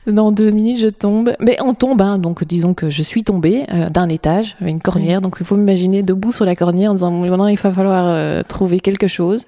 [0.07, 1.33] Dans deux minutes, je tombe.
[1.39, 5.17] Mais on tombe, hein, donc disons que je suis tombée euh, d'un étage, une cornière.
[5.17, 5.23] Oui.
[5.23, 8.41] Donc il faut m'imaginer debout sur la cornière en disant maintenant il va falloir euh,
[8.43, 9.45] trouver quelque chose.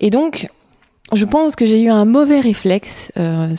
[0.00, 0.48] Et donc,
[1.12, 3.54] je pense que j'ai eu un mauvais réflexe euh,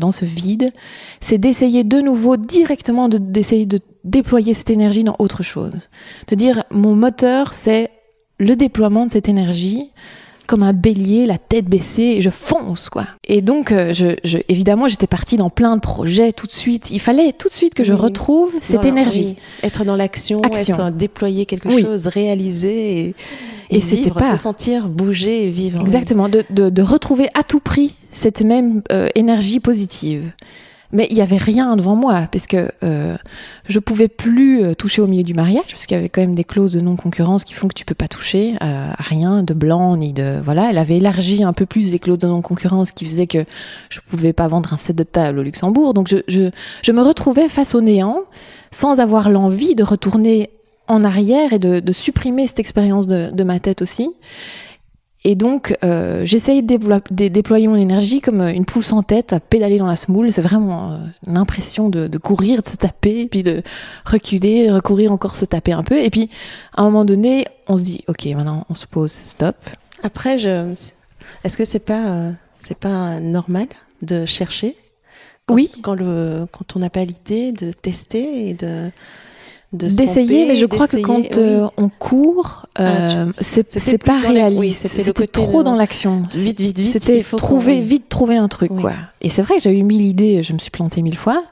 [0.00, 0.72] dans ce vide,
[1.20, 5.90] c'est d'essayer de nouveau directement d'essayer de, de, déployer cette énergie dans autre chose.
[6.28, 7.90] De dire mon moteur c'est
[8.38, 9.92] le déploiement de cette énergie
[10.48, 13.06] comme un bélier, la tête baissée, et je fonce quoi.
[13.28, 16.90] Et donc, euh, je, je, évidemment, j'étais partie dans plein de projets tout de suite.
[16.90, 18.00] Il fallait tout de suite que je oui.
[18.00, 19.62] retrouve cette dans énergie, oui.
[19.62, 21.82] être dans l'action, être déployer quelque oui.
[21.82, 23.00] chose, réaliser.
[23.00, 23.14] Et
[23.70, 27.42] et, et c'était pas se sentir bouger et vivre exactement de, de, de, retrouver à
[27.42, 30.32] tout prix cette même euh, énergie positive
[30.92, 33.16] mais il y avait rien devant moi parce que euh,
[33.68, 36.34] je pouvais plus euh, toucher au milieu du mariage parce qu'il y avait quand même
[36.34, 39.42] des clauses de non concurrence qui font que tu peux pas toucher euh, à rien
[39.42, 42.40] de blanc ni de voilà elle avait élargi un peu plus les clauses de non
[42.40, 43.44] concurrence qui faisaient que
[43.90, 47.48] je pouvais pas vendre un set de table au Luxembourg donc je je, me retrouvais
[47.48, 48.20] face au néant
[48.70, 50.50] sans avoir l'envie de retourner
[50.88, 54.10] en arrière et de, de supprimer cette expérience de, de, ma tête aussi.
[55.24, 59.40] Et donc, euh, j'essaye de, de, déployer mon énergie comme une poule sans tête à
[59.40, 60.32] pédaler dans la semoule.
[60.32, 63.62] C'est vraiment euh, l'impression de, de, courir, de se taper, puis de
[64.04, 65.98] reculer, recourir encore, se taper un peu.
[65.98, 66.30] Et puis,
[66.76, 69.56] à un moment donné, on se dit, OK, maintenant, on se pose, stop.
[70.04, 70.72] Après, je,
[71.42, 73.66] Est-ce que c'est pas c'est pas normal
[74.02, 74.76] de chercher?
[75.50, 75.70] Oui.
[75.82, 78.90] Quand le quand on n'a pas l'idée de tester et de
[79.72, 84.88] d'essayer, mais je crois que quand euh, on court, euh, ah, c'est pas réaliste.
[84.88, 86.22] c'était trop dans l'action.
[86.34, 86.92] Vite, vite, vite.
[86.92, 88.94] C'était trouver, vite trouver un truc, quoi.
[89.20, 91.42] Et c'est vrai que j'ai eu mille idées, je me suis plantée mille fois.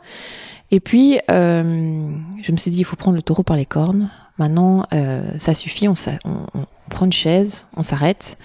[0.70, 2.10] Et puis, euh,
[2.42, 4.10] je me suis dit, il faut prendre le taureau par les cornes.
[4.38, 8.36] Maintenant, euh, ça suffit, on, on, on prend une chaise, on s'arrête.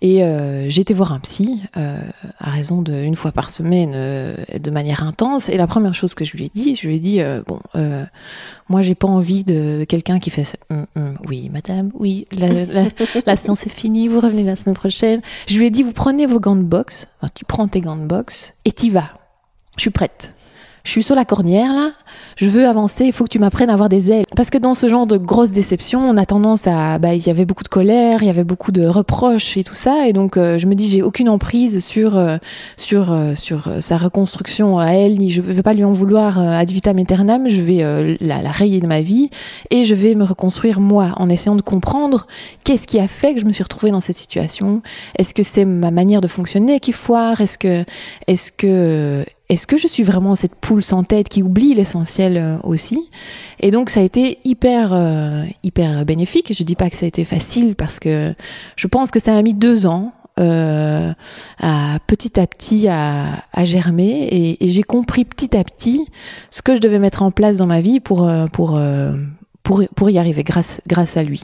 [0.00, 1.98] Et euh, j'ai été voir un psy, euh,
[2.38, 5.48] à raison d'une fois par semaine, euh, de manière intense.
[5.48, 7.60] Et la première chose que je lui ai dit, je lui ai dit, euh, bon,
[7.74, 8.04] euh,
[8.68, 12.84] moi j'ai pas envie de quelqu'un qui fait, hum, hum, oui madame, oui, la, la,
[13.26, 15.22] la, séance est finie, vous revenez la semaine prochaine.
[15.46, 17.96] Je lui ai dit, vous prenez vos gants de boxe, enfin, tu prends tes gants
[17.96, 19.18] de boxe et t'y vas.
[19.76, 20.34] Je suis prête
[20.84, 21.92] je suis sur la cornière là,
[22.36, 24.26] je veux avancer, il faut que tu m'apprennes à avoir des ailes.
[24.36, 27.30] Parce que dans ce genre de grosses déceptions, on a tendance à, bah, il y
[27.30, 30.36] avait beaucoup de colère, il y avait beaucoup de reproches et tout ça, et donc
[30.36, 32.36] euh, je me dis j'ai aucune emprise sur euh,
[32.76, 36.70] sur euh, sur sa reconstruction à elle, ni je veux pas lui en vouloir ad
[36.70, 39.30] vitam aeternam, je vais la, la rayer de ma vie
[39.70, 42.26] et je vais me reconstruire moi en essayant de comprendre
[42.64, 44.82] qu'est-ce qui a fait que je me suis retrouvée dans cette situation.
[45.18, 47.40] Est-ce que c'est ma manière de fonctionner qui foire?
[47.40, 47.84] Est-ce que
[48.26, 52.56] est-ce que est-ce que je suis vraiment cette poule sans tête qui oublie l'essentiel euh,
[52.62, 53.10] aussi?
[53.60, 56.52] Et donc ça a été hyper euh, hyper bénéfique.
[56.56, 58.34] Je dis pas que ça a été facile parce que
[58.76, 61.12] je pense que ça a mis deux ans euh,
[61.60, 66.08] à petit à petit à, germer et, j'ai compris petit à petit
[66.50, 68.80] ce que je devais mettre en place dans ma vie pour pour
[69.62, 71.42] pour, pour y arriver grâce grâce à lui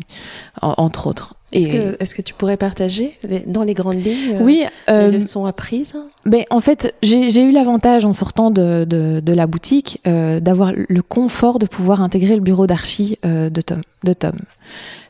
[0.61, 1.35] entre autres.
[1.53, 5.19] Est-ce que, est que, tu pourrais partager dans les grandes lignes euh, oui, euh, les
[5.19, 10.01] leçons apprises ben, En fait, j'ai eu l'avantage en sortant de, de, de la boutique
[10.07, 14.39] euh, d'avoir le confort de pouvoir intégrer le bureau d'archi euh, de, Tom, de Tom.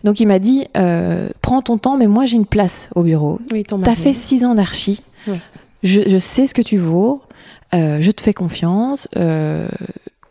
[0.03, 3.39] Donc il m'a dit, euh, prends ton temps, mais moi j'ai une place au bureau.
[3.53, 5.37] Oui, tu as fait six ans d'archi, oui.
[5.83, 7.21] je, je, sais ce que tu vaux,
[7.73, 9.09] je te fais confiance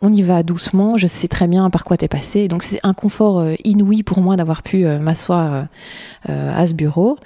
[0.02, 2.48] on y va doucement, je sais très bien par quoi t'es passé.
[2.48, 5.66] Donc c'est un confort euh, inouï pour moi d'avoir pu euh, m'asseoir
[6.28, 7.18] euh, à ce bureau.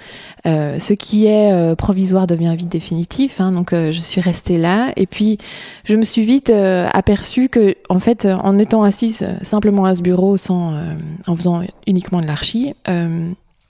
[0.45, 3.39] ce qui est provisoire devient vite définitif.
[3.39, 5.37] Hein, donc je suis restée là et puis
[5.83, 10.37] je me suis vite aperçue que en fait en étant assise simplement à ce bureau
[10.37, 10.73] sans
[11.27, 12.73] en faisant uniquement de l'archi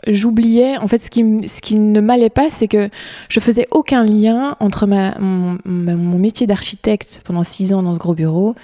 [0.08, 2.90] j'oubliais, en fait, ce qui, ce qui ne m'allait pas, c'est que
[3.30, 8.00] je faisais aucun lien entre ma, mon, mon métier d'architecte pendant six ans dans ce
[8.00, 8.56] gros bureau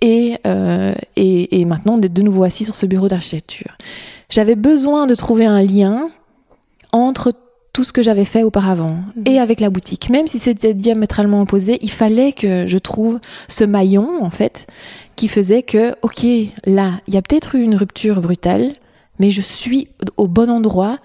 [0.00, 3.76] et, euh, et, et, maintenant d'être de nouveau assis sur ce bureau d'architecture.
[4.30, 6.10] J'avais besoin de trouver un lien
[6.92, 7.32] entre
[7.72, 9.22] tout ce que j'avais fait auparavant mmh.
[9.26, 10.10] et avec la boutique.
[10.10, 14.66] Même si c'était diamétralement opposé, il fallait que je trouve ce maillon, en fait,
[15.16, 16.26] qui faisait que, ok,
[16.64, 18.72] là, il y a peut-être eu une rupture brutale,
[19.18, 20.98] mais je suis au bon endroit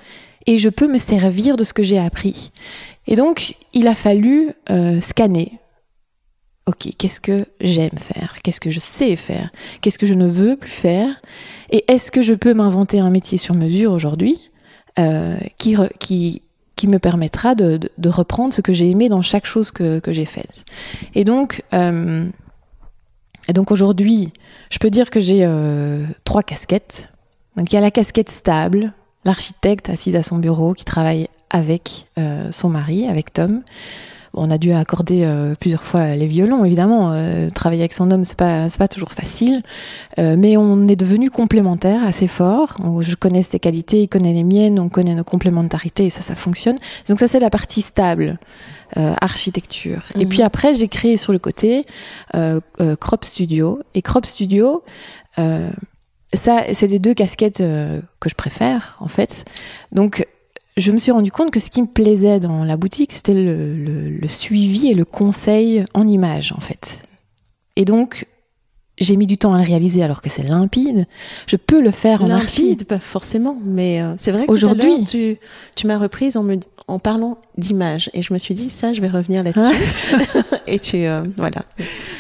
[0.46, 2.52] et je peux me servir de ce que j'ai appris.
[3.08, 5.60] Et donc, il a fallu euh, scanner.
[6.66, 8.38] Ok, qu'est-ce que j'aime faire?
[8.42, 9.52] Qu'est-ce que je sais faire?
[9.82, 11.22] Qu'est-ce que je ne veux plus faire?
[11.70, 14.52] Et est-ce que je peux m'inventer un métier sur mesure aujourd'hui
[14.98, 16.42] euh, qui, qui,
[16.78, 20.14] qui me permettra de, de, reprendre ce que j'ai aimé dans chaque chose que, que
[20.14, 20.64] j'ai faite?
[21.16, 22.30] Et donc, euh,
[23.50, 24.32] et donc aujourd'hui,
[24.70, 25.46] je peux dire que j'ai
[26.24, 27.13] trois casquettes.
[27.58, 28.94] Donc il y a la casquette stable,
[29.26, 33.64] l'architecte assise à son bureau qui travaille avec euh, son mari, avec Tom.
[34.34, 37.12] Bon, on a dû accorder euh, plusieurs fois les violons, évidemment.
[37.12, 39.62] Euh, travailler avec son homme, c'est pas c'est pas toujours facile,
[40.18, 42.78] euh, mais on est devenu complémentaires assez fort.
[43.02, 46.36] Je connais ses qualités, il connaît les miennes, on connaît nos complémentarités et ça, ça
[46.36, 46.78] fonctionne.
[47.08, 48.40] Donc ça, c'est la partie stable,
[48.98, 50.02] euh, architecture.
[50.16, 51.86] Et puis après, j'ai créé sur le côté
[53.00, 54.84] Crop Studio et Crop Studio
[56.34, 59.46] ça, c'est les deux casquettes euh, que je préfère, en fait.
[59.92, 60.26] Donc,
[60.78, 63.74] je me suis rendu compte que ce qui me plaisait dans la boutique, c'était le,
[64.10, 67.04] le, suivi et le conseil en image, en fait.
[67.76, 68.28] Et donc,
[69.00, 71.06] j'ai mis du temps à le réaliser alors que c'est limpide.
[71.48, 75.38] Je peux le faire en limpide, pas forcément, mais euh, c'est vrai que aujourd'hui tu,
[75.76, 79.02] tu m'as reprise en, me, en parlant d'image et je me suis dit ça, je
[79.02, 79.76] vais revenir là-dessus.
[80.68, 81.64] et tu euh, voilà.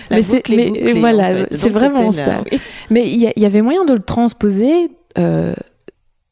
[0.10, 1.58] La mais c'est voilà, en fait.
[1.58, 2.44] c'est vraiment ça.
[2.52, 2.60] Oui.
[2.90, 4.92] Mais il y, y, avait moyen de le transposer.
[5.18, 5.54] Euh,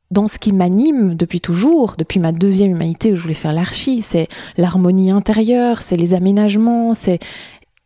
[0.10, 4.02] dans ce qui m'anime depuis toujours, depuis ma deuxième humanité où je voulais faire l'archi,
[4.02, 4.28] c'est
[4.58, 7.20] l'harmonie intérieure, c'est les aménagements, c'est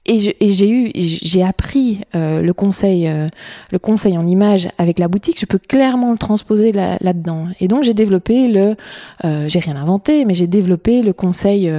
[0.08, 3.28] et j'ai eu, j'ai appris euh, le conseil, euh,
[3.72, 5.40] le conseil en image avec la boutique.
[5.40, 7.48] Je peux clairement le transposer là-dedans.
[7.60, 8.76] et donc j'ai développé le,
[9.24, 11.72] euh, j'ai rien inventé, mais j'ai développé le conseil,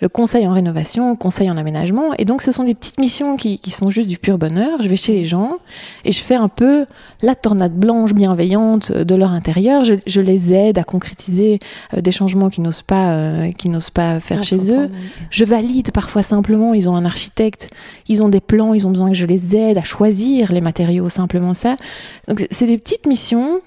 [0.00, 2.14] le conseil en rénovation, conseil en aménagement.
[2.18, 4.82] Et donc ce sont des petites missions qui, qui, sont juste du pur bonheur.
[4.82, 5.58] Je vais chez les gens
[6.04, 6.84] et je fais un peu
[7.22, 9.84] la tornade blanche bienveillante de leur intérieur.
[9.84, 11.60] Je, je les aide à concrétiser
[11.96, 14.90] des changements qu'ils n'osent pas, qu'ils n'osent pas faire chez eux.
[15.30, 16.74] Je valide parfois simplement.
[16.74, 17.67] Ils ont un architecte
[18.08, 21.08] ils ont des plans, ils ont besoin que je les aide à choisir les matériaux,
[21.08, 21.76] simplement ça.
[22.26, 23.60] Donc c'est des petites missions.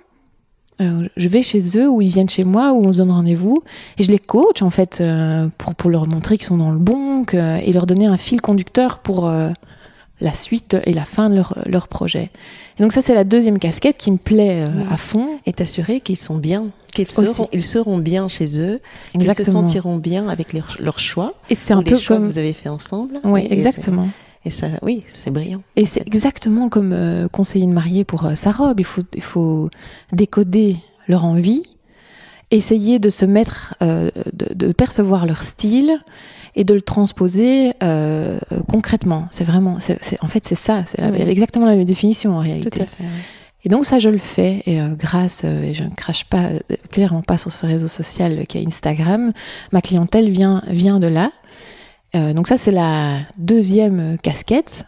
[0.82, 3.62] Euh, je vais chez eux ou ils viennent chez moi ou on se donne rendez-vous
[4.00, 6.80] et je les coach en fait euh, pour, pour leur montrer qu'ils sont dans le
[6.80, 9.50] bon et leur donner un fil conducteur pour euh,
[10.22, 12.32] la suite et la fin de leur, leur projet.
[12.80, 15.28] Et donc ça c'est la deuxième casquette qui me plaît à fond.
[15.46, 18.80] Et t'assurer qu'ils sont bien, qu'ils seront, ils seront bien chez eux,
[19.12, 21.34] qu'ils se sentiront bien avec leur, leur choix.
[21.50, 23.20] Et c'est un peu choix comme que vous avez fait ensemble.
[23.24, 24.08] Oui, exactement.
[24.44, 25.62] Et ça, oui, c'est brillant.
[25.76, 28.80] Et c'est exactement comme euh, conseiller une mariée pour euh, sa robe.
[28.80, 29.70] Il faut, il faut
[30.12, 31.78] décoder leur envie,
[32.50, 36.00] essayer de se mettre, euh, de, de, percevoir leur style
[36.56, 39.28] et de le transposer euh, concrètement.
[39.32, 40.84] C'est vraiment, c'est, en fait, c'est ça.
[40.86, 42.70] C'est exactement la même définition en réalité.
[42.70, 43.04] Tout à fait.
[43.64, 46.50] Et donc ça, je le fais et euh, grâce, euh, et je ne crache pas
[46.92, 49.34] clairement pas sur ce réseau social qui est Instagram.
[49.72, 51.32] Ma clientèle vient vient de là.
[52.16, 54.86] Euh, donc ça, c'est la deuxième casquette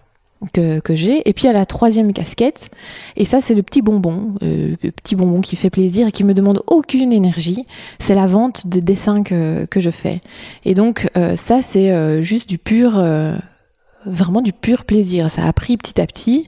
[0.51, 1.27] que, j'ai.
[1.27, 2.69] Et puis a la troisième casquette.
[3.15, 6.23] Et ça, c'est le petit bonbon, euh, le petit bonbon qui fait plaisir et qui
[6.23, 7.65] me demande aucune énergie.
[7.99, 10.21] C'est la vente de dessins que, que je fais.
[10.65, 13.03] Et donc euh, ça, c'est euh, juste du pur
[14.06, 15.29] vraiment du pur plaisir.
[15.29, 16.47] Ça a pris petit à petit.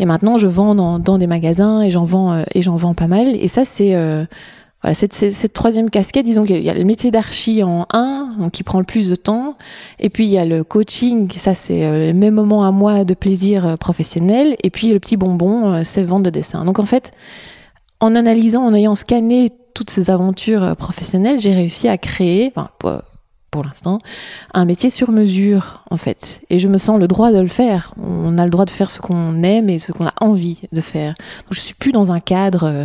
[0.00, 3.06] Et maintenant, je vends dans, dans des magasins et j'en vends, et j'en vends pas
[3.06, 3.28] mal.
[3.36, 3.94] Et ça, c'est,
[4.86, 8.52] voilà, cette, cette, troisième casquette, disons qu'il y a le métier d'archi en un, donc
[8.52, 9.56] qui prend le plus de temps,
[9.98, 13.04] et puis il y a le coaching, ça c'est euh, le même moment à moi
[13.04, 16.64] de plaisir euh, professionnel, et puis le petit bonbon, euh, c'est vente de dessin.
[16.64, 17.10] Donc en fait,
[17.98, 22.70] en analysant, en ayant scanné toutes ces aventures professionnelles, j'ai réussi à créer, enfin,
[23.56, 24.00] pour l'instant,
[24.52, 26.42] un métier sur mesure, en fait.
[26.50, 27.94] Et je me sens le droit de le faire.
[27.96, 30.82] On a le droit de faire ce qu'on aime et ce qu'on a envie de
[30.82, 31.14] faire.
[31.44, 32.84] Donc, je suis plus dans un cadre, euh,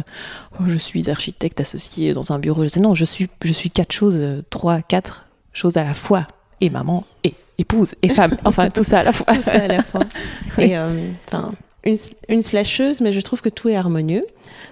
[0.62, 2.64] oh, je suis architecte associé dans un bureau.
[2.80, 6.24] Non, je suis, je suis quatre choses, euh, trois, quatre choses à la fois.
[6.62, 8.38] Et maman, et épouse, et femme.
[8.46, 9.26] Enfin, tout ça à la fois.
[9.36, 10.06] tout ça à la fois.
[10.58, 11.12] Et, euh,
[11.84, 11.96] une,
[12.30, 14.24] une slasheuse, mais je trouve que tout est harmonieux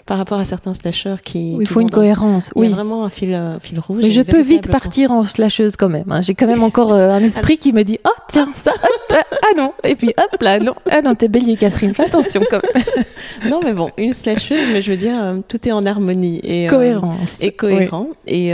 [0.05, 1.55] par rapport à certains slasheurs qui.
[1.59, 2.51] il faut une cohérence.
[2.55, 4.01] Oui, il y a vraiment un fil, euh, fil rouge.
[4.01, 6.11] Mais je peux vite partir en slasheuse quand même.
[6.11, 6.21] Hein.
[6.21, 8.73] J'ai quand même encore euh, un esprit qui me dit Oh, tiens, ça,
[9.11, 9.73] ah non.
[9.83, 10.75] Et puis hop là, non.
[10.91, 12.83] Ah non, t'es bélier, Catherine, fais attention quand même.
[13.49, 16.39] non, mais bon, une slasheuse, mais je veux dire, euh, tout est en harmonie.
[16.43, 17.37] Et, Cohérence.
[17.39, 18.09] et cohérent.
[18.27, 18.53] Et,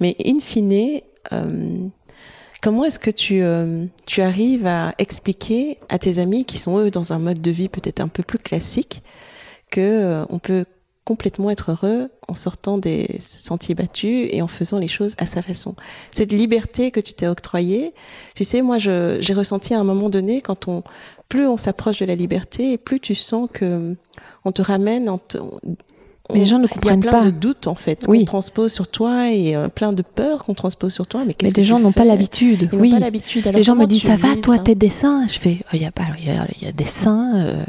[0.00, 1.00] mais in fine,
[2.62, 6.90] Comment est-ce que tu, euh, tu arrives à expliquer à tes amis qui sont eux
[6.90, 9.02] dans un mode de vie peut-être un peu plus classique
[9.70, 10.64] que euh, on peut
[11.04, 15.40] complètement être heureux en sortant des sentiers battus et en faisant les choses à sa
[15.40, 15.76] façon?
[16.10, 17.94] Cette liberté que tu t'es octroyée,
[18.34, 20.82] tu sais, moi j'ai ressenti à un moment donné quand on
[21.28, 23.94] plus on s'approche de la liberté et plus tu sens que
[24.44, 25.20] on te ramène, on
[26.32, 27.08] mais les gens ne comprennent pas.
[27.08, 29.92] Il y a plein de doutes en fait qu'on transpose sur toi et euh, plein
[29.92, 31.22] de peurs qu'on transpose sur toi.
[31.26, 32.68] Mais, mais les gens n'ont pas l'habitude.
[32.72, 32.90] oui.
[32.90, 33.46] pas l'habitude.
[33.54, 35.26] Les gens me disent ça va, toi, tes dessins.
[35.28, 37.32] Je fais, oh, il y a pas, il y a, y a dessins.
[37.36, 37.64] Euh,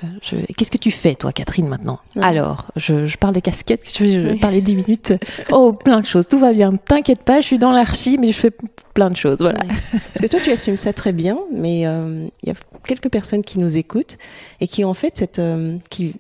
[0.58, 2.00] Qu'est-ce que tu fais, toi, Catherine, maintenant?
[2.20, 3.92] Alors, je, je, parle des casquettes.
[3.98, 5.14] Je, je parlais dix minutes.
[5.52, 6.28] oh, plein de choses.
[6.28, 6.76] Tout va bien.
[6.76, 8.52] T'inquiète pas, je suis dans l'archi, mais je fais
[8.94, 9.38] plein de choses.
[9.40, 9.60] Voilà.
[9.60, 13.44] Parce que toi, tu assumes ça très bien, mais euh, il y a quelques personnes
[13.44, 14.18] qui nous écoutent
[14.62, 15.42] et qui ont en fait cette,
[15.90, 16.16] qui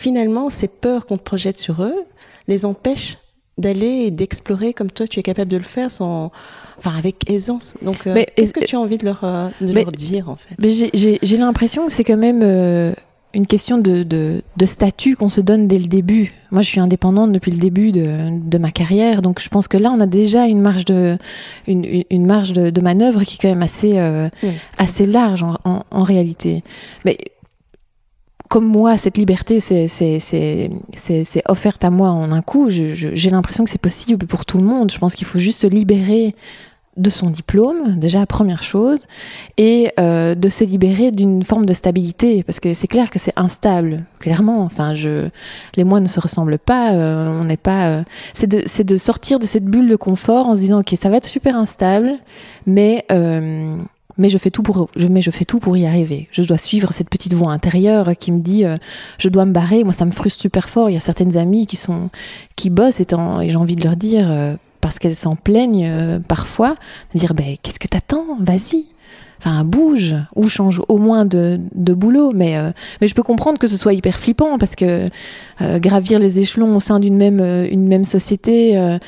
[0.00, 2.04] finalement, ces peurs qu'on te projette sur eux
[2.48, 3.18] les empêchent
[3.58, 6.32] d'aller et d'explorer comme toi tu es capable de le faire sans
[6.78, 7.76] enfin avec aisance.
[7.82, 10.56] Donc euh, qu'est-ce que tu as envie de leur, euh, leur dire en fait?
[10.94, 12.94] j'ai l'impression que c'est quand même euh,
[13.34, 16.32] une question de, de, de statut qu'on se donne dès le début.
[16.50, 19.92] Moi je suis indépendante depuis le début de, ma carrière donc je pense que là
[19.94, 21.18] on a déjà une marge de
[21.66, 23.98] une, une marge de, manœuvre qui est quand même assez
[24.78, 26.64] assez large en, en, en réalité.
[27.04, 27.18] Mais
[28.50, 32.68] comme moi, cette liberté, c'est offerte à moi en un coup.
[32.68, 34.90] J'ai l'impression que c'est possible pour tout le monde.
[34.90, 36.34] Je pense qu'il faut juste se libérer
[36.96, 38.98] de son diplôme, déjà première chose,
[39.56, 43.32] et euh, de se libérer d'une forme de stabilité, parce que c'est clair que c'est
[43.36, 44.62] instable, clairement.
[44.64, 45.28] Enfin, je,
[45.76, 46.92] les mois ne se ressemblent pas.
[46.92, 47.88] Euh, on n'est pas.
[47.90, 48.02] Euh,
[48.34, 51.18] c'est de, de sortir de cette bulle de confort en se disant, ok, ça va
[51.18, 52.14] être super instable,
[52.66, 53.06] mais
[54.20, 56.28] mais je fais tout pour je je fais tout pour y arriver.
[56.30, 58.76] Je dois suivre cette petite voix intérieure qui me dit euh,
[59.18, 59.82] je dois me barrer.
[59.82, 60.90] Moi ça me frustre super fort.
[60.90, 62.10] Il y a certaines amies qui sont
[62.54, 63.06] qui bossent et,
[63.42, 66.76] et j'ai envie de leur dire euh, parce qu'elles s'en plaignent euh, parfois
[67.14, 68.36] de dire ben qu'est-ce que t'attends?
[68.40, 68.84] Vas-y.
[69.38, 72.32] enfin bouge ou change au moins de, de boulot.
[72.34, 72.56] Mais
[73.00, 75.08] mais je peux comprendre que ce soit hyper flippant parce que
[75.78, 78.98] gravir les échelons au sein d'une même une même société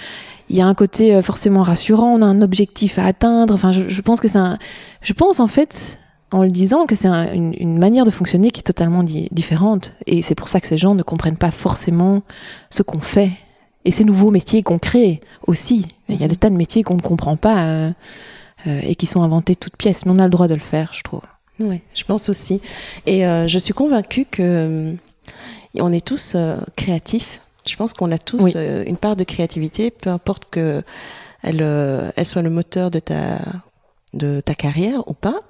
[0.52, 3.54] il y a un côté forcément rassurant, on a un objectif à atteindre.
[3.54, 4.58] Enfin, je, je pense que c'est un.
[5.00, 5.98] Je pense en fait,
[6.32, 9.92] en le disant que c'est une, manière de fonctionner qui est totalement différente.
[10.06, 12.22] Et c'est pour ça que ces gens ne comprennent pas forcément
[12.70, 13.30] ce qu'on fait.
[13.84, 15.84] Et ces nouveaux métiers qu'on crée aussi.
[16.08, 17.92] Il y a des tas de métiers qu'on ne comprend pas euh,
[18.66, 20.06] euh, et qui sont inventés toutes pièces.
[20.06, 21.20] Mais on a le droit de le faire, je trouve.
[21.60, 22.62] Oui, je pense aussi.
[23.04, 24.96] Et euh, je suis convaincue que
[25.78, 26.36] on est tous
[26.76, 27.41] créatifs.
[27.66, 30.82] Je pense qu'on a tous une part de créativité, peu importe que
[31.42, 31.60] elle,
[32.16, 33.38] elle soit le moteur de ta
[34.14, 35.40] de ta carrière ou pas.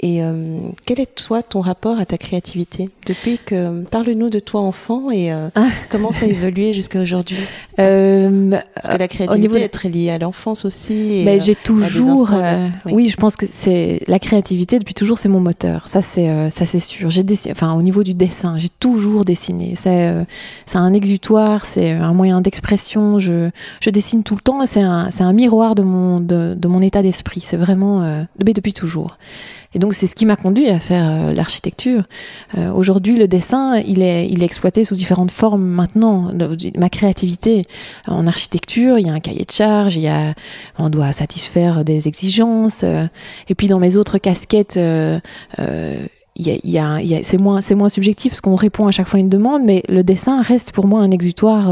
[0.00, 2.88] Et euh, quel est toi ton rapport à ta créativité?
[3.04, 5.66] Depuis que parle-nous de toi enfant et euh, ah.
[5.88, 7.38] comment ça a évolué jusqu'à aujourd'hui?
[7.80, 11.22] Euh, Parce que la créativité est très liée à l'enfance aussi.
[11.24, 12.28] Mais j'ai toujours,
[12.86, 13.08] oui.
[13.08, 15.86] je pense que c'est la créativité depuis toujours c'est mon moteur.
[15.86, 17.10] Ça c'est ça c'est sûr.
[17.10, 19.74] J'ai enfin au niveau du dessin, j'ai toujours dessiné.
[19.76, 20.12] C'est
[20.66, 23.20] c'est un exutoire, c'est un moyen d'expression.
[23.20, 26.54] Je je dessine tout le temps et c'est un c'est un miroir de mon de,
[26.58, 27.42] de mon état d'esprit.
[27.44, 29.18] C'est vraiment depuis toujours.
[29.74, 32.04] Et donc c'est ce qui m'a conduit à faire euh, l'architecture.
[32.56, 36.32] Euh, aujourd'hui, le dessin, il est, il est exploité sous différentes formes maintenant.
[36.76, 37.66] ma créativité
[38.06, 40.34] en architecture, il y a un cahier de charge, il y a,
[40.78, 42.82] on doit satisfaire des exigences.
[42.82, 43.06] Euh,
[43.48, 45.20] et puis dans mes autres casquettes, il
[46.46, 49.08] y a, y a, y a, c'est moins, moins subjectif parce qu'on répond à chaque
[49.08, 51.68] fois à une demande, mais le dessin reste pour moi un exutoire.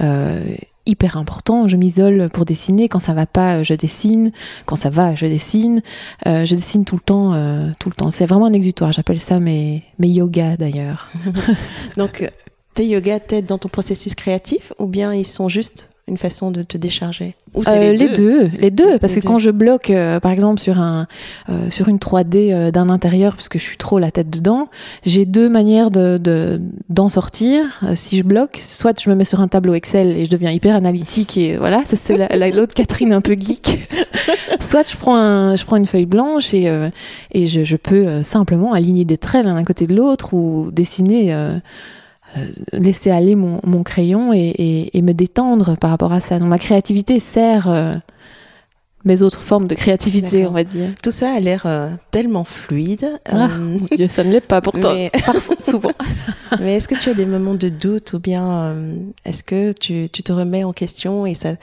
[0.00, 0.40] Euh,
[0.86, 1.68] hyper important.
[1.68, 2.88] Je m'isole pour dessiner.
[2.88, 4.32] Quand ça va pas, je dessine.
[4.66, 5.82] Quand ça va, je dessine.
[6.26, 8.10] Euh, je dessine tout le temps, euh, tout le temps.
[8.10, 8.92] C'est vraiment un exutoire.
[8.92, 11.10] J'appelle ça mes, mes yogas d'ailleurs.
[11.96, 12.30] Donc,
[12.74, 16.62] tes yogas t'aident dans ton processus créatif ou bien ils sont juste une façon de
[16.62, 20.32] te décharger Ou euh, les, deux, les, deux parce que quand je bloque, euh, par
[20.32, 21.06] exemple sur un
[21.48, 24.68] euh, sur une 3D d'un intérieur, parce que je suis trop la tête dedans,
[25.06, 27.80] j'ai deux manières de d'en sortir.
[27.94, 30.76] si je bloque, soit je me mets sur un tableau Excel et je deviens hyper
[30.76, 32.16] analytique et voilà, ça c'est
[32.52, 33.88] l'autre Catherine un peu geek.
[34.60, 36.70] soit je prends un, je prends une feuille blanche et
[37.32, 41.34] et je, je peux simplement aligner des traits l'un à côté de l'autre ou dessiner
[41.34, 41.58] euh,
[42.72, 46.38] laisser aller mon, crayon et, me détendre par rapport à ça.
[46.38, 47.94] Donc ma créativité sert euh,
[49.04, 50.88] mes autres formes de créativité, on va dire.
[51.02, 53.08] Tout ça a l'air euh, tellement fluide.
[53.26, 53.48] Ah,
[54.08, 54.94] ça ne l'est pas pourtant,
[55.26, 55.92] parfois, souvent.
[56.60, 58.74] mais est-ce que tu as des moments de doute ou bien
[59.24, 61.54] est-ce que tu, te remets en question et ça,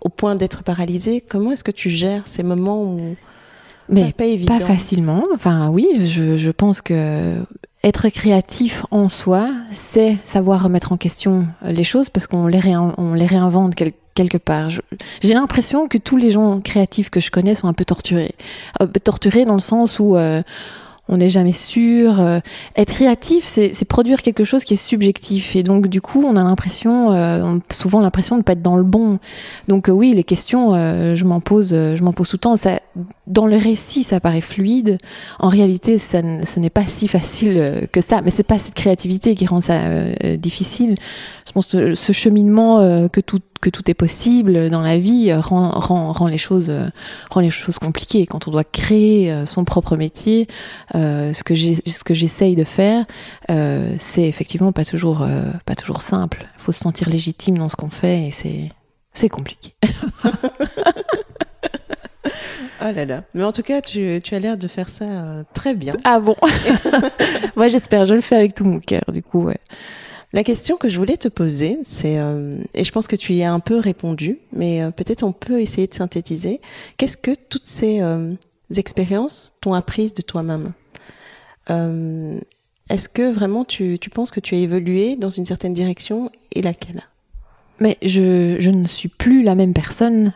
[0.00, 3.16] au point d'être paralysé, comment est-ce que tu gères ces moments où
[3.88, 5.24] mais pas, pas, facilement.
[5.32, 7.36] Enfin, oui, je, je pense que
[7.86, 12.58] être créatif en soi, c'est savoir remettre en question euh, les choses parce qu'on les,
[12.58, 13.74] réinvente
[14.14, 14.70] quelque part.
[15.22, 18.34] J'ai l'impression que tous les gens créatifs que je connais sont un peu torturés.
[18.82, 20.42] Euh, torturés dans le sens où euh,
[21.08, 22.20] on n'est jamais sûr.
[22.20, 22.40] Euh,
[22.76, 25.54] être créatif, c'est produire quelque chose qui est subjectif.
[25.56, 28.76] Et donc, du coup, on a l'impression, euh, souvent l'impression de ne pas être dans
[28.76, 29.18] le bon.
[29.68, 32.56] Donc, euh, oui, les questions, je m'en pose, je m'en pose tout le temps.
[32.56, 32.80] Ça,
[33.26, 34.98] dans le récit, ça paraît fluide.
[35.38, 38.20] En réalité, ça, ce n'est pas si facile que ça.
[38.22, 39.78] Mais c'est pas cette créativité qui rend ça
[40.36, 40.96] difficile.
[41.46, 45.40] Je pense que ce cheminement que tout que tout est possible dans la vie euh,
[45.40, 46.88] rend, rend, rend les choses euh,
[47.30, 50.46] rend les choses compliquées quand on doit créer euh, son propre métier
[50.92, 53.04] ce que j'ai ce que j'essaye de faire
[53.48, 55.26] c'est effectivement pas toujours
[55.64, 58.70] pas toujours simple il faut se sentir légitime dans ce qu'on fait et c'est
[59.12, 59.74] c'est compliqué
[62.80, 63.22] Oh là là.
[63.34, 65.94] Mais en tout cas, tu, tu as l'air de faire ça très bien.
[66.04, 66.36] Ah bon?
[67.56, 68.04] Moi, j'espère.
[68.04, 69.58] Je le fais avec tout mon cœur, du coup, ouais.
[70.32, 73.42] La question que je voulais te poser, c'est, euh, et je pense que tu y
[73.42, 76.60] as un peu répondu, mais euh, peut-être on peut essayer de synthétiser.
[76.96, 78.32] Qu'est-ce que toutes ces euh,
[78.74, 80.72] expériences t'ont appris de toi-même?
[82.88, 86.62] Est-ce que vraiment tu, tu penses que tu as évolué dans une certaine direction et
[86.62, 87.02] laquelle?
[87.80, 90.32] Mais je, je ne suis plus la même personne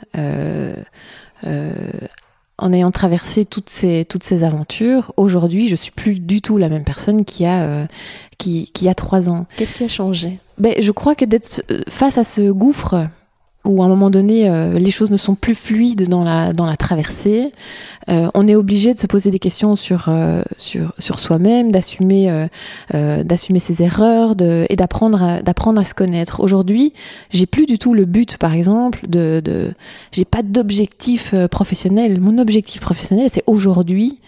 [2.58, 6.68] en ayant traversé toutes ces, toutes ces aventures, aujourd'hui, je suis plus du tout la
[6.68, 7.86] même personne qui a,
[8.40, 9.46] qui, qui a trois ans.
[9.56, 10.40] Qu'est-ce qui a changé?
[10.58, 13.08] Ben, Je crois que d'être euh, face à ce gouffre
[13.64, 16.64] où à un moment donné euh, les choses ne sont plus fluides dans la dans
[16.64, 17.52] la traversée
[18.08, 22.46] euh, on est obligé de se poser des questions sur euh, sur sur soi-même d'assumer
[22.92, 26.40] d'assumer ses erreurs de, et d'apprendre d'apprendre à se connaître.
[26.40, 26.94] Aujourd'hui
[27.30, 29.74] j'ai plus du tout le but par exemple de de
[30.12, 32.20] j'ai pas d'objectif professionnel.
[32.20, 34.20] Mon objectif professionnel c'est aujourd'hui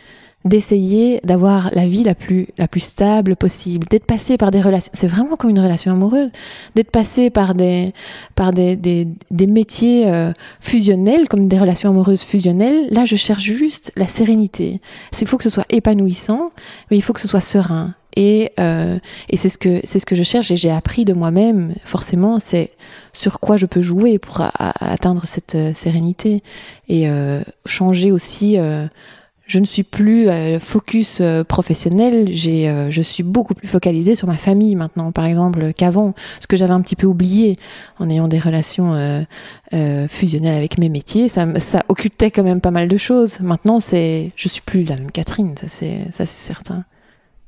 [0.44, 4.90] d'essayer d'avoir la vie la plus la plus stable possible, d'être passé par des relations,
[4.92, 6.30] c'est vraiment comme une relation amoureuse,
[6.74, 7.92] d'être passé par des
[8.34, 12.88] par des des, des métiers euh, fusionnels comme des relations amoureuses fusionnelles.
[12.90, 14.80] Là, je cherche juste la sérénité.
[15.20, 16.46] Il faut que ce soit épanouissant,
[16.90, 17.94] mais il faut que ce soit serein.
[18.16, 18.96] Et, euh,
[19.30, 21.74] et c'est ce que c'est ce que je cherche et j'ai appris de moi-même.
[21.84, 22.72] Forcément, c'est
[23.12, 26.42] sur quoi je peux jouer pour atteindre cette euh, sérénité
[26.88, 28.58] et euh, changer aussi.
[29.42, 33.68] Euh, je ne suis plus euh, focus euh, professionnel, j'ai, euh, je suis beaucoup plus
[33.68, 37.58] focalisée sur ma famille maintenant, par exemple, qu'avant, ce que j'avais un petit peu oublié
[37.98, 38.96] en ayant des relations
[40.08, 41.28] fusionnelles avec mes métiers.
[41.28, 43.40] Ça, ça occultait quand même pas mal de choses.
[43.40, 46.84] Maintenant, c'est, je suis plus la même Catherine, ça c'est, ça c'est certain.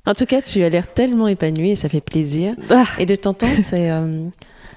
[0.07, 2.55] En tout cas, tu as l'air tellement épanouie et ça fait plaisir.
[2.71, 2.87] Ah.
[2.99, 3.91] Et de t'entendre, c'est,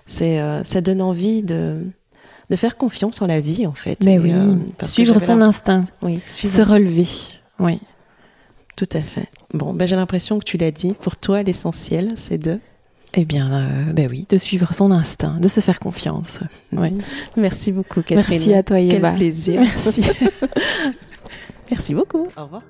[0.05, 1.91] c'est, ça donne envie de
[2.49, 4.03] de faire confiance en la vie, en fait.
[4.05, 7.07] Mais oui, euh, suivre son instinct, oui, se relever,
[7.59, 7.79] oui.
[8.75, 9.27] Tout à fait.
[9.53, 10.93] Bon, ben, j'ai l'impression que tu l'as dit.
[10.93, 12.59] Pour toi, l'essentiel, c'est de
[13.13, 16.39] eh bien, euh, ben oui, de suivre son instinct, de se faire confiance.
[16.71, 16.89] Oui.
[17.35, 18.37] Merci beaucoup, Catherine.
[18.37, 19.09] Merci à toi, Yéba.
[19.09, 19.61] Quel plaisir.
[19.61, 20.03] Merci.
[21.71, 22.27] Merci beaucoup.
[22.37, 22.61] Au revoir.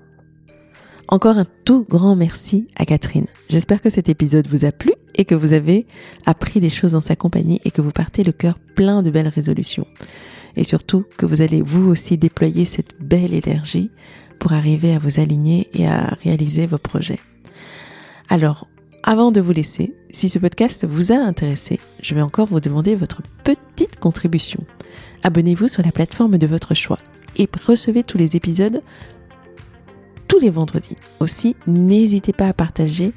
[1.09, 3.27] Encore un tout grand merci à Catherine.
[3.47, 5.87] J'espère que cet épisode vous a plu et que vous avez
[6.25, 9.29] appris des choses en sa compagnie et que vous partez le cœur plein de belles
[9.29, 9.87] résolutions.
[10.57, 13.89] Et surtout que vous allez vous aussi déployer cette belle énergie
[14.37, 17.19] pour arriver à vous aligner et à réaliser vos projets.
[18.27, 18.67] Alors,
[19.03, 22.95] avant de vous laisser, si ce podcast vous a intéressé, je vais encore vous demander
[22.95, 24.65] votre petite contribution.
[25.23, 26.99] Abonnez-vous sur la plateforme de votre choix
[27.37, 28.81] et recevez tous les épisodes
[30.27, 30.97] tous les vendredis.
[31.19, 33.13] Aussi, n'hésitez pas à partager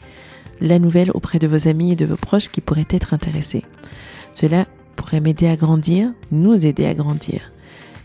[0.60, 3.64] la nouvelle auprès de vos amis et de vos proches qui pourraient être intéressés.
[4.32, 7.52] Cela pourrait m'aider à grandir, nous aider à grandir.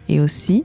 [0.08, 0.64] Et aussi,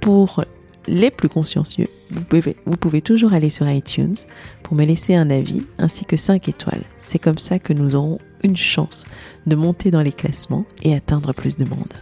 [0.00, 0.44] pour
[0.86, 4.16] les plus consciencieux, vous pouvez, toujours aller sur iTunes
[4.62, 6.82] pour me laisser un avis ainsi que 5 étoiles.
[6.98, 9.06] C'est comme ça que nous aurons une chance
[9.46, 11.92] de monter dans les classements et atteindre plus de monde.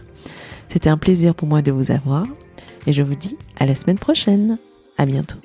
[0.67, 2.25] C'était un plaisir pour moi de vous avoir
[2.87, 4.57] et je vous dis à la semaine prochaine.
[4.97, 5.37] À bientôt.